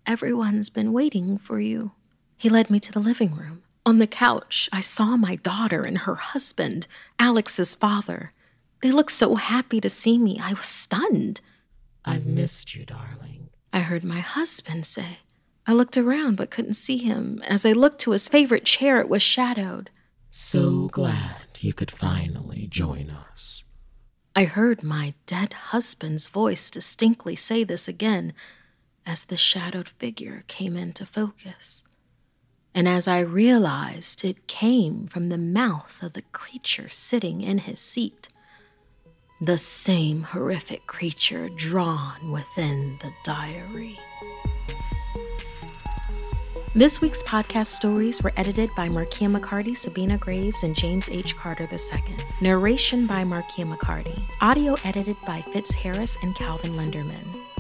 everyone's 0.08 0.72
been 0.72 0.92
waiting 0.92 1.38
for 1.38 1.60
you. 1.60 1.92
He 2.38 2.50
led 2.50 2.72
me 2.72 2.80
to 2.80 2.92
the 2.92 3.00
living 3.00 3.36
room. 3.36 3.62
On 3.86 4.00
the 4.00 4.08
couch, 4.08 4.68
I 4.74 4.82
saw 4.82 5.16
my 5.16 5.36
daughter 5.36 5.84
and 5.84 6.00
her 6.00 6.16
husband, 6.16 6.88
Alex's 7.20 7.76
father. 7.76 8.32
They 8.82 8.90
looked 8.90 9.12
so 9.12 9.36
happy 9.36 9.80
to 9.80 9.92
see 9.92 10.18
me, 10.18 10.40
I 10.42 10.54
was 10.54 10.66
stunned. 10.66 11.40
I've 12.04 12.26
missed 12.26 12.74
you, 12.74 12.84
darling. 12.84 13.50
I 13.72 13.82
heard 13.82 14.04
my 14.04 14.22
husband 14.22 14.88
say. 14.88 15.20
I 15.68 15.74
looked 15.74 15.98
around 15.98 16.38
but 16.38 16.50
couldn't 16.50 16.74
see 16.74 16.98
him. 16.98 17.44
As 17.46 17.64
I 17.64 17.74
looked 17.74 18.00
to 18.00 18.12
his 18.12 18.28
favorite 18.28 18.66
chair, 18.66 19.00
it 19.00 19.08
was 19.08 19.22
shadowed. 19.22 19.92
So 20.32 20.88
glad 20.88 21.60
you 21.60 21.74
could 21.74 21.92
finally 21.92 22.66
join 22.66 23.12
us. 23.12 23.66
I 24.36 24.46
heard 24.46 24.82
my 24.82 25.14
dead 25.28 25.54
husband's 25.54 26.26
voice 26.26 26.72
distinctly 26.72 27.36
say 27.36 27.64
this 27.64 27.88
again 27.88 28.34
as 29.06 29.26
the 29.26 29.38
shadowed 29.38 29.88
figure 29.88 30.44
came 30.48 30.76
into 30.76 31.06
focus. 31.06 31.84
And 32.74 32.88
as 32.88 33.08
I 33.08 33.20
realized 33.20 34.26
it 34.26 34.48
came 34.48 35.08
from 35.08 35.30
the 35.30 35.38
mouth 35.38 36.02
of 36.02 36.14
the 36.14 36.24
creature 36.34 36.90
sitting 36.90 37.42
in 37.42 37.60
his 37.60 37.80
seat, 37.80 38.28
the 39.40 39.58
same 39.58 40.24
horrific 40.24 40.88
creature 40.88 41.50
drawn 41.56 42.32
within 42.32 42.98
the 43.02 43.12
diary. 43.24 43.98
This 46.74 47.00
week's 47.00 47.24
podcast 47.24 47.68
stories 47.68 48.22
were 48.22 48.34
edited 48.36 48.70
by 48.76 48.90
Markia 48.90 49.34
McCarty, 49.34 49.78
Sabina 49.78 50.18
Graves, 50.18 50.64
and 50.64 50.76
James 50.76 51.08
H. 51.08 51.38
Carter 51.38 51.70
II. 51.72 52.18
Narration 52.42 53.08
by 53.08 53.24
Markia 53.24 53.66
McCarty. 53.66 54.20
Audio 54.42 54.76
edited 54.84 55.16
by 55.26 55.42
Fitz 55.42 55.74
Harris 55.74 56.18
and 56.22 56.36
Calvin 56.36 56.74
Linderman. 56.74 57.35